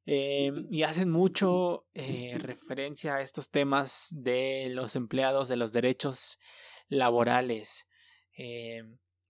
Eh, 0.05 0.51
y 0.69 0.83
hacen 0.83 1.09
mucho 1.09 1.87
eh, 1.93 2.37
referencia 2.39 3.15
a 3.15 3.21
estos 3.21 3.49
temas 3.49 4.07
de 4.11 4.69
los 4.71 4.95
empleados, 4.95 5.47
de 5.47 5.55
los 5.55 5.71
derechos 5.71 6.39
laborales. 6.89 7.85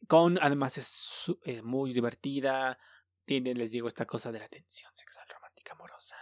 con, 0.07 0.39
además 0.41 0.77
es 0.77 1.63
muy 1.63 1.93
divertida, 1.93 2.79
tiene, 3.25 3.53
les 3.53 3.71
digo, 3.71 3.87
esta 3.87 4.05
cosa 4.05 4.31
de 4.31 4.39
la 4.39 4.49
tensión 4.49 4.91
sexual 4.95 5.25
romántica 5.29 5.73
amorosa. 5.73 6.17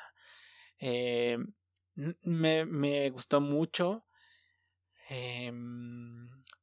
N- 0.79 2.17
Me, 2.23 2.65
me 2.65 3.09
gustó 3.09 3.41
mucho. 3.41 4.05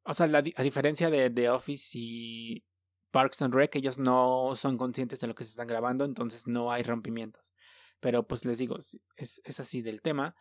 O 0.05 0.15
sea, 0.15 0.27
a 0.27 0.63
diferencia 0.63 1.11
de 1.11 1.31
The 1.31 1.51
Office 1.51 1.91
y 1.95 2.65
Parks 3.11 3.43
and 3.43 3.55
Rec, 3.55 3.75
ellos 3.77 3.99
no 3.99 4.55
son 4.57 4.79
conscientes 4.79 5.21
de 5.21 5.27
lo 5.27 5.35
que 5.35 5.45
se 5.45 5.51
están 5.51 5.67
grabando, 5.67 6.05
entonces 6.05 6.47
no 6.47 6.71
hay 6.71 6.83
rompimientos. 6.83 7.53
Pero 8.01 8.27
pues 8.27 8.45
les 8.45 8.59
digo, 8.59 8.79
es, 8.79 9.01
es 9.45 9.61
así 9.61 9.83
del 9.83 10.03
tema. 10.03 10.35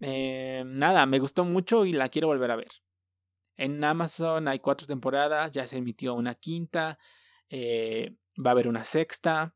Em, 0.00 0.78
nada, 0.78 1.06
me 1.06 1.18
gustó 1.18 1.44
mucho 1.44 1.84
y 1.84 1.92
la 1.92 2.08
quiero 2.08 2.28
volver 2.28 2.50
a 2.50 2.56
ver. 2.56 2.68
En 3.56 3.82
Amazon 3.82 4.48
hay 4.48 4.58
cuatro 4.58 4.86
temporadas, 4.86 5.50
ya 5.50 5.66
se 5.66 5.78
emitió 5.78 6.14
una 6.14 6.34
quinta, 6.34 6.98
eh, 7.48 8.16
va 8.44 8.50
a 8.50 8.52
haber 8.52 8.68
una 8.68 8.84
sexta. 8.84 9.54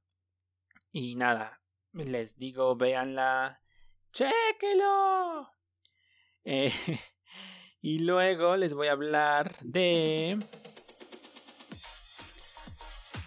Y 0.92 1.16
nada, 1.16 1.60
les 1.92 2.38
digo, 2.38 2.76
véanla, 2.76 3.60
chéquelo. 4.12 5.50
Eh, 6.44 6.72
y 7.82 8.00
luego 8.00 8.56
les 8.56 8.72
voy 8.72 8.88
a 8.88 8.92
hablar 8.92 9.56
de 9.60 10.38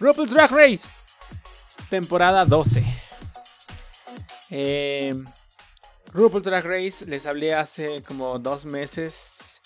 RuPaul's 0.00 0.34
Drag 0.34 0.50
Race, 0.50 0.88
temporada 1.88 2.44
12. 2.44 2.93
Eh, 4.56 5.12
RuPaul's 6.12 6.44
Drag 6.44 6.64
Race, 6.64 7.04
les 7.06 7.26
hablé 7.26 7.54
hace 7.54 8.04
como 8.04 8.38
dos 8.38 8.64
meses 8.64 9.60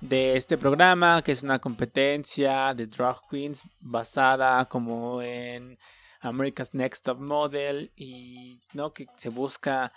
de 0.00 0.38
este 0.38 0.56
programa, 0.56 1.20
que 1.22 1.32
es 1.32 1.42
una 1.42 1.58
competencia 1.58 2.72
de 2.72 2.86
drag 2.86 3.18
queens 3.28 3.62
basada 3.78 4.64
como 4.70 5.20
en 5.20 5.78
America's 6.22 6.72
Next 6.72 7.04
Top 7.04 7.20
Model 7.20 7.92
y 7.94 8.58
no 8.72 8.94
que 8.94 9.06
se 9.18 9.28
busca 9.28 9.92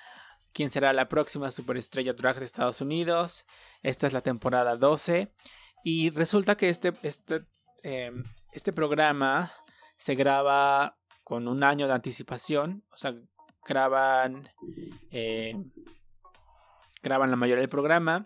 quién 0.52 0.70
será 0.70 0.92
la 0.92 1.08
próxima 1.08 1.50
superestrella 1.50 2.12
drag 2.12 2.40
de 2.40 2.44
Estados 2.44 2.82
Unidos. 2.82 3.46
Esta 3.84 4.06
es 4.06 4.12
la 4.12 4.20
temporada 4.20 4.76
12 4.76 5.32
y 5.86 6.10
resulta 6.10 6.58
que 6.58 6.68
este 6.68 6.92
este 7.04 7.46
eh, 7.84 8.12
este 8.52 8.74
programa 8.74 9.54
se 9.96 10.14
graba 10.14 10.98
con 11.24 11.48
un 11.48 11.64
año 11.64 11.88
de 11.88 11.94
anticipación, 11.94 12.84
o 12.92 12.98
sea, 12.98 13.16
graban 13.66 14.50
eh, 15.12 15.56
graban 17.06 17.30
la 17.30 17.38
mayoría 17.38 17.62
del 17.62 17.70
programa, 17.70 18.26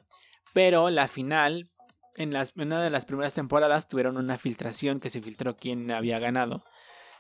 pero 0.53 0.89
la 0.89 1.07
final 1.07 1.69
en, 2.15 2.33
las, 2.33 2.53
una 2.55 2.81
de 2.81 2.89
las 2.89 3.05
primeras 3.05 3.33
temporadas 3.33 3.87
tuvieron 3.87 4.17
una 4.17 4.37
filtración 4.37 4.99
que 4.99 5.09
se 5.09 5.21
filtró 5.21 5.55
quién 5.55 5.91
había 5.91 6.19
ganado. 6.19 6.63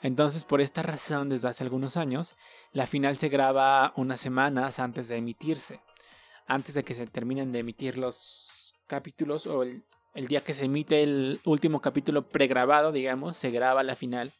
Entonces, 0.01 0.45
por 0.45 0.61
esta 0.61 0.81
razón, 0.81 1.27
desde 1.29 1.49
hace 1.49 1.63
algunos 1.63 1.97
años, 1.97 2.35
la 2.71 2.87
final 2.87 3.17
se 3.17 3.27
graba 3.27 3.91
unas 3.97 4.21
semanas 4.21 4.79
antes 4.79 5.09
de 5.09 5.17
emitirse. 5.17 5.81
Antes 6.47 6.73
de 6.75 6.83
que 6.83 6.93
se 6.93 7.05
terminen 7.05 7.51
de 7.51 7.59
emitir 7.59 7.97
los 7.97 8.73
capítulos 8.87 9.45
o 9.45 9.63
el, 9.63 9.83
el 10.15 10.27
día 10.27 10.43
que 10.43 10.53
se 10.53 10.65
emite 10.65 11.03
el 11.03 11.41
último 11.43 11.81
capítulo 11.81 12.27
pregrabado, 12.29 12.91
digamos, 12.91 13.35
se 13.35 13.51
graba 13.51 13.83
la 13.83 13.95
final. 13.95 14.33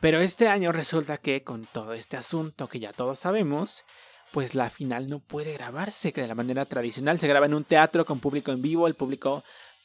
Pero 0.00 0.20
este 0.20 0.48
año 0.48 0.72
resulta 0.72 1.16
que 1.16 1.42
con 1.42 1.66
todo 1.66 1.92
este 1.94 2.16
asunto 2.16 2.68
que 2.68 2.78
ya 2.78 2.92
todos 2.92 3.18
sabemos, 3.18 3.84
pues 4.32 4.54
la 4.54 4.70
final 4.70 5.08
no 5.08 5.20
puede 5.20 5.54
grabarse 5.54 6.12
que 6.12 6.20
de 6.20 6.28
la 6.28 6.34
manera 6.34 6.66
tradicional. 6.66 7.18
Se 7.18 7.28
graba 7.28 7.46
en 7.46 7.54
un 7.54 7.64
teatro 7.64 8.04
con 8.04 8.20
público 8.20 8.52
en 8.52 8.60
vivo, 8.60 8.86
el 8.86 8.94
público 8.94 9.42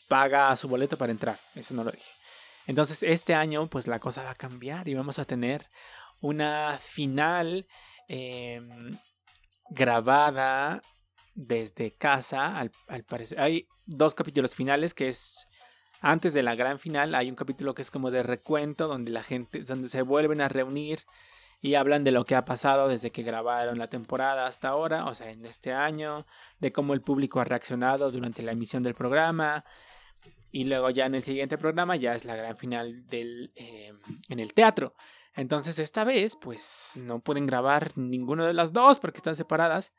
paga 0.07 0.55
su 0.57 0.67
boleto 0.67 0.97
para 0.97 1.11
entrar. 1.11 1.39
Eso 1.55 1.73
no 1.73 1.83
lo 1.83 1.91
dije. 1.91 2.11
Entonces 2.67 3.03
este 3.03 3.33
año 3.33 3.67
pues 3.67 3.87
la 3.87 3.99
cosa 3.99 4.23
va 4.23 4.31
a 4.31 4.35
cambiar 4.35 4.87
y 4.87 4.93
vamos 4.93 5.19
a 5.19 5.25
tener 5.25 5.67
una 6.21 6.77
final 6.81 7.65
eh, 8.09 8.61
grabada 9.69 10.81
desde 11.33 11.95
casa. 11.95 12.59
Al 12.59 13.03
parecer 13.05 13.39
hay 13.39 13.67
dos 13.85 14.13
capítulos 14.13 14.55
finales 14.55 14.93
que 14.93 15.07
es 15.07 15.47
antes 16.01 16.33
de 16.33 16.43
la 16.43 16.55
gran 16.55 16.79
final. 16.79 17.15
Hay 17.15 17.29
un 17.29 17.35
capítulo 17.35 17.73
que 17.73 17.83
es 17.83 17.91
como 17.91 18.11
de 18.11 18.23
recuento 18.23 18.87
donde 18.87 19.11
la 19.11 19.23
gente, 19.23 19.63
donde 19.63 19.87
se 19.87 20.01
vuelven 20.01 20.41
a 20.41 20.49
reunir 20.49 20.99
y 21.61 21.75
hablan 21.75 22.03
de 22.03 22.11
lo 22.11 22.25
que 22.25 22.35
ha 22.35 22.43
pasado 22.43 22.87
desde 22.87 23.11
que 23.11 23.21
grabaron 23.21 23.77
la 23.77 23.87
temporada 23.87 24.47
hasta 24.47 24.69
ahora, 24.69 25.05
o 25.05 25.13
sea, 25.13 25.29
en 25.29 25.45
este 25.45 25.71
año, 25.71 26.25
de 26.59 26.71
cómo 26.71 26.95
el 26.95 27.01
público 27.01 27.39
ha 27.39 27.43
reaccionado 27.43 28.11
durante 28.11 28.41
la 28.41 28.51
emisión 28.51 28.81
del 28.81 28.95
programa. 28.95 29.63
Y 30.51 30.65
luego 30.65 30.89
ya 30.89 31.05
en 31.05 31.15
el 31.15 31.23
siguiente 31.23 31.57
programa 31.57 31.95
ya 31.95 32.13
es 32.13 32.25
la 32.25 32.35
gran 32.35 32.57
final 32.57 33.07
del, 33.07 33.53
eh, 33.55 33.93
en 34.27 34.39
el 34.39 34.53
teatro. 34.53 34.95
Entonces 35.33 35.79
esta 35.79 36.03
vez 36.03 36.35
pues 36.35 36.99
no 36.99 37.19
pueden 37.19 37.45
grabar 37.45 37.95
ninguno 37.95 38.45
de 38.45 38.53
las 38.53 38.73
dos 38.73 38.99
porque 38.99 39.19
están 39.19 39.35
separadas. 39.35 39.93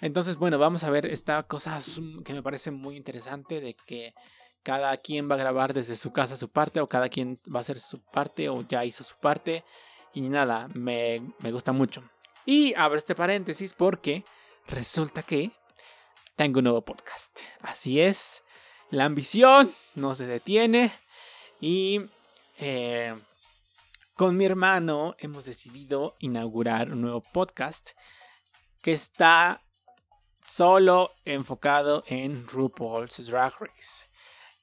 Entonces 0.00 0.36
bueno, 0.36 0.58
vamos 0.58 0.82
a 0.84 0.90
ver 0.90 1.06
esta 1.06 1.42
cosa 1.44 1.78
que 2.24 2.32
me 2.32 2.42
parece 2.42 2.70
muy 2.70 2.96
interesante 2.96 3.60
de 3.60 3.74
que 3.74 4.14
cada 4.62 4.96
quien 4.96 5.30
va 5.30 5.34
a 5.34 5.38
grabar 5.38 5.72
desde 5.72 5.96
su 5.96 6.12
casa 6.12 6.36
su 6.36 6.50
parte 6.50 6.80
o 6.80 6.88
cada 6.88 7.08
quien 7.08 7.38
va 7.54 7.60
a 7.60 7.62
hacer 7.62 7.78
su 7.78 8.00
parte 8.00 8.48
o 8.48 8.62
ya 8.62 8.84
hizo 8.84 9.04
su 9.04 9.16
parte. 9.16 9.64
Y 10.12 10.28
nada, 10.28 10.68
me, 10.74 11.22
me 11.38 11.52
gusta 11.52 11.72
mucho. 11.72 12.02
Y 12.44 12.74
abro 12.74 12.98
este 12.98 13.14
paréntesis 13.14 13.74
porque 13.74 14.24
resulta 14.66 15.22
que 15.22 15.50
tengo 16.36 16.58
un 16.58 16.64
nuevo 16.64 16.82
podcast. 16.82 17.40
Así 17.60 18.00
es, 18.00 18.42
la 18.90 19.04
ambición 19.04 19.72
no 19.94 20.14
se 20.14 20.26
detiene. 20.26 20.92
Y 21.60 22.00
eh, 22.58 23.14
con 24.14 24.36
mi 24.36 24.44
hermano 24.44 25.14
hemos 25.18 25.44
decidido 25.44 26.16
inaugurar 26.20 26.92
un 26.92 27.02
nuevo 27.02 27.20
podcast 27.20 27.90
que 28.82 28.92
está 28.92 29.62
solo 30.40 31.12
enfocado 31.24 32.04
en 32.06 32.46
RuPaul's 32.46 33.26
Drag 33.26 33.52
Race. 33.60 34.07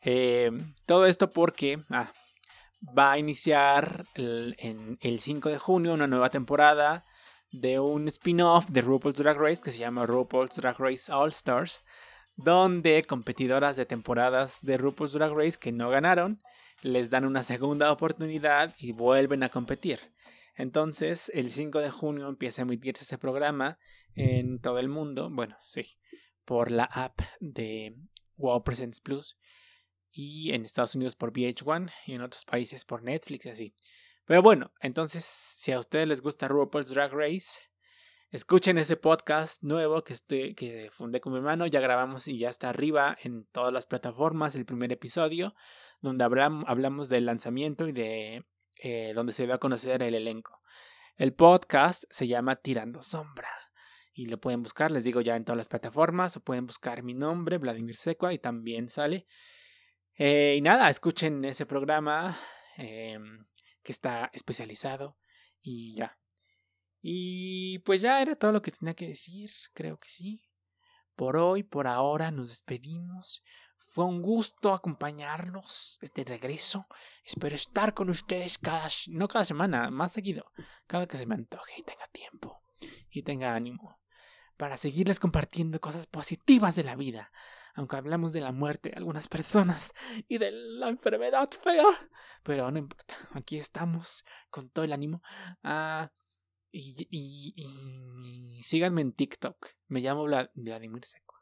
Eh, 0.08 0.52
todo 0.86 1.08
esto 1.08 1.32
porque 1.32 1.80
ah, 1.90 2.14
va 2.98 3.14
a 3.14 3.18
iniciar 3.18 4.06
el, 4.14 4.56
el 5.02 5.20
5 5.20 5.50
de 5.50 5.58
junio 5.58 5.96
una 5.96 6.06
nueva 6.06 6.30
temporada 6.30 7.04
de 7.52 7.80
un 7.80 8.08
spin-off 8.08 8.68
de 8.70 8.82
RuPaul's 8.82 9.18
Drag 9.18 9.36
Race 9.36 9.62
que 9.64 9.72
se 9.72 9.80
llama 9.80 10.06
RuPaul's 10.06 10.56
Drag 10.58 10.78
Race 10.78 11.12
All 11.12 11.30
Stars, 11.32 11.84
donde 12.36 13.04
competidoras 13.04 13.78
de 13.78 13.88
temporadas 13.88 14.60
de 14.62 14.78
RuPaul's 14.78 15.14
Drag 15.14 15.34
Race 15.34 15.58
que 15.60 15.72
no 15.72 15.90
ganaron 15.90 16.40
les 16.84 17.10
dan 17.10 17.26
una 17.26 17.42
segunda 17.42 17.92
oportunidad 17.92 18.76
y 18.78 18.92
vuelven 18.92 19.42
a 19.42 19.50
competir. 19.50 20.00
Entonces, 20.56 21.32
el 21.34 21.50
5 21.50 21.80
de 21.80 21.90
junio 21.90 22.30
empieza 22.30 22.62
a 22.62 22.66
emitirse 22.66 23.06
ese 23.06 23.18
programa 23.18 23.80
en 24.14 24.60
todo 24.60 24.78
el 24.78 24.88
mundo, 24.88 25.32
bueno, 25.32 25.58
sí, 25.66 25.98
por 26.46 26.70
la 26.70 26.84
app 26.84 27.20
de 27.40 27.98
Wow 28.38 28.64
Presents 28.64 29.02
Plus 29.02 29.36
y 30.18 30.54
en 30.54 30.64
Estados 30.64 30.96
Unidos 30.96 31.18
por 31.18 31.34
VH1 31.34 31.92
y 32.08 32.14
en 32.14 32.22
otros 32.22 32.46
países 32.46 32.86
por 32.86 33.04
Netflix 33.04 33.46
y 33.46 33.50
así. 33.50 33.76
Pero 34.24 34.42
bueno, 34.42 34.72
entonces 34.80 35.26
si 35.26 35.74
a 35.74 35.80
ustedes 35.80 36.08
les 36.08 36.22
gusta 36.22 36.48
RuPaul's 36.48 36.90
Drag 36.92 37.12
Race, 37.12 37.60
escuchen 38.32 38.78
ese 38.78 38.96
podcast 38.96 39.62
nuevo 39.62 40.06
que, 40.06 40.14
estoy, 40.14 40.56
que 40.56 40.90
fundé 40.90 41.20
con 41.20 41.34
mi 41.34 41.40
hermano, 41.40 41.68
ya 41.68 41.82
grabamos 41.82 42.30
y 42.30 42.40
ya 42.40 42.50
está 42.50 42.70
arriba 42.70 43.18
en 43.24 43.46
todas 43.52 43.74
las 43.74 43.88
plataformas 43.88 44.56
el 44.56 44.66
primer 44.66 44.94
episodio, 44.94 45.54
donde 46.00 46.24
hablamos, 46.24 47.10
del 47.10 47.26
lanzamiento 47.26 47.86
y 47.90 47.92
de 47.92 48.46
eh, 48.78 49.12
donde 49.14 49.34
se 49.34 49.46
va 49.48 49.56
a 49.56 49.60
conocer 49.60 50.02
el 50.02 50.16
elenco. 50.16 50.62
El 51.18 51.34
podcast 51.34 52.06
se 52.10 52.28
llama 52.28 52.56
Tirando 52.56 53.02
Sombra. 53.02 53.50
Y 54.14 54.28
lo 54.28 54.40
pueden 54.40 54.64
buscar, 54.64 54.92
les 54.92 55.04
digo 55.04 55.20
ya 55.20 55.36
en 55.36 55.44
todas 55.44 55.58
las 55.58 55.68
plataformas, 55.68 56.38
o 56.38 56.40
pueden 56.40 56.68
buscar 56.68 57.04
mi 57.04 57.14
nombre, 57.14 57.58
Vladimir 57.58 57.98
Secua, 57.98 58.32
y 58.32 58.40
también 58.40 58.88
sale. 58.88 59.28
Eh, 60.18 60.56
y 60.58 60.62
nada, 60.62 60.90
escuchen 60.90 61.44
ese 61.44 61.66
programa 61.66 62.38
eh, 62.78 63.20
que 63.84 63.92
está 63.92 64.30
especializado 64.34 65.18
y 65.62 65.96
ya. 65.96 66.18
Y 67.02 67.80
pues 67.80 68.02
ya 68.02 68.22
era 68.22 68.36
todo 68.36 68.52
lo 68.52 68.62
que 68.62 68.72
tenía 68.72 68.94
que 68.94 69.08
decir, 69.08 69.52
creo 69.74 70.00
que 70.00 70.10
sí. 70.10 70.42
Por 71.16 71.38
hoy, 71.38 71.64
por 71.64 71.88
ahora, 71.88 72.32
nos 72.32 72.50
despedimos. 72.50 73.44
Fue 73.78 74.06
un 74.06 74.22
gusto 74.22 74.74
acompañarlos 74.74 76.00
de 76.02 76.24
regreso. 76.24 76.88
Espero 77.24 77.56
estar 77.56 77.94
con 77.94 78.10
ustedes 78.10 78.58
cada, 78.58 78.88
no 79.08 79.28
cada 79.28 79.46
semana, 79.46 79.92
más 79.92 80.14
seguido, 80.14 80.52
cada 80.88 81.08
que 81.08 81.18
se 81.18 81.26
me 81.26 81.36
antoje 81.36 81.74
y 81.78 81.84
tenga 81.84 82.08
tiempo 82.08 82.64
y 83.10 83.24
tenga 83.24 83.54
ánimo 83.54 84.00
para 84.58 84.78
seguirles 84.78 85.20
compartiendo 85.20 85.80
cosas 85.82 86.08
positivas 86.08 86.76
de 86.76 86.84
la 86.84 86.96
vida 86.96 87.32
aunque 87.76 87.98
hablamos 87.98 88.34
de 88.34 88.42
la 88.42 88.52
muerte 88.52 88.90
de 88.90 88.96
algunas 88.96 89.28
personas 89.28 89.94
y 90.28 90.38
de 90.38 90.52
la 90.52 90.90
enfermedad 90.90 91.50
fea. 91.50 91.86
Pero 92.44 92.72
no 92.72 92.80
importa, 92.80 93.16
aquí 93.34 93.58
estamos 93.58 94.24
con 94.50 94.70
todo 94.70 94.86
el 94.86 94.94
ánimo. 94.94 95.22
Ah, 95.64 96.12
y, 96.72 97.08
y, 97.10 97.54
y, 97.56 98.64
síganme 98.64 99.02
en 99.02 99.14
TikTok. 99.14 99.68
Me 99.88 100.02
llamo 100.02 100.26
Vladimir 100.54 101.06
Seco. 101.06 101.36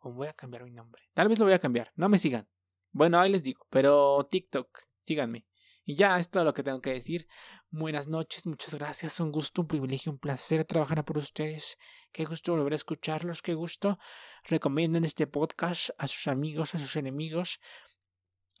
O 0.00 0.12
voy 0.12 0.28
a 0.28 0.32
cambiar 0.32 0.64
mi 0.64 0.70
nombre. 0.70 1.02
Tal 1.14 1.28
vez 1.28 1.38
lo 1.38 1.44
voy 1.44 1.54
a 1.54 1.58
cambiar. 1.58 1.92
No 1.96 2.08
me 2.08 2.18
sigan. 2.18 2.48
Bueno, 2.92 3.18
ahí 3.18 3.32
les 3.32 3.42
digo. 3.42 3.66
Pero 3.68 4.26
TikTok, 4.30 4.86
síganme. 5.04 5.46
Y 5.84 5.96
ya 5.96 6.18
es 6.20 6.30
todo 6.30 6.44
lo 6.44 6.54
que 6.54 6.62
tengo 6.62 6.80
que 6.80 6.90
decir. 6.90 7.26
Buenas 7.70 8.08
noches, 8.08 8.46
muchas 8.46 8.74
gracias, 8.74 9.20
un 9.20 9.30
gusto, 9.30 9.60
un 9.60 9.68
privilegio, 9.68 10.10
un 10.10 10.18
placer 10.18 10.64
trabajar 10.64 11.04
por 11.04 11.18
ustedes. 11.18 11.76
Qué 12.12 12.24
gusto 12.24 12.52
volver 12.56 12.72
a 12.72 12.76
escucharlos, 12.76 13.42
qué 13.42 13.52
gusto. 13.52 13.98
Recomienden 14.44 15.04
este 15.04 15.26
podcast 15.26 15.90
a 15.98 16.06
sus 16.06 16.28
amigos, 16.28 16.74
a 16.74 16.78
sus 16.78 16.96
enemigos. 16.96 17.60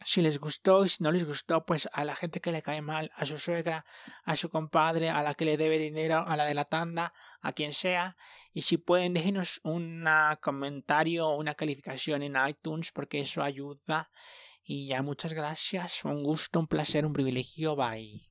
Si 0.04 0.20
les 0.20 0.38
gustó 0.38 0.84
y 0.84 0.90
si 0.90 1.02
no 1.02 1.10
les 1.10 1.24
gustó, 1.24 1.64
pues 1.64 1.88
a 1.94 2.04
la 2.04 2.14
gente 2.14 2.40
que 2.40 2.52
le 2.52 2.60
cae 2.60 2.82
mal, 2.82 3.10
a 3.16 3.24
su 3.24 3.38
suegra, 3.38 3.86
a 4.24 4.36
su 4.36 4.50
compadre, 4.50 5.08
a 5.08 5.22
la 5.22 5.32
que 5.32 5.46
le 5.46 5.56
debe 5.56 5.78
dinero, 5.78 6.22
a 6.26 6.36
la 6.36 6.44
de 6.44 6.52
la 6.52 6.66
tanda, 6.66 7.14
a 7.40 7.52
quien 7.52 7.72
sea. 7.72 8.14
Y 8.52 8.60
si 8.60 8.76
pueden, 8.76 9.14
déjenos 9.14 9.62
un 9.64 10.06
comentario 10.42 11.28
o 11.28 11.38
una 11.38 11.54
calificación 11.54 12.22
en 12.22 12.36
iTunes 12.46 12.92
porque 12.92 13.20
eso 13.20 13.42
ayuda. 13.42 14.10
Y 14.62 14.86
ya 14.86 15.00
muchas 15.00 15.32
gracias, 15.32 16.04
un 16.04 16.22
gusto, 16.22 16.60
un 16.60 16.66
placer, 16.66 17.06
un 17.06 17.14
privilegio, 17.14 17.74
bye. 17.74 18.27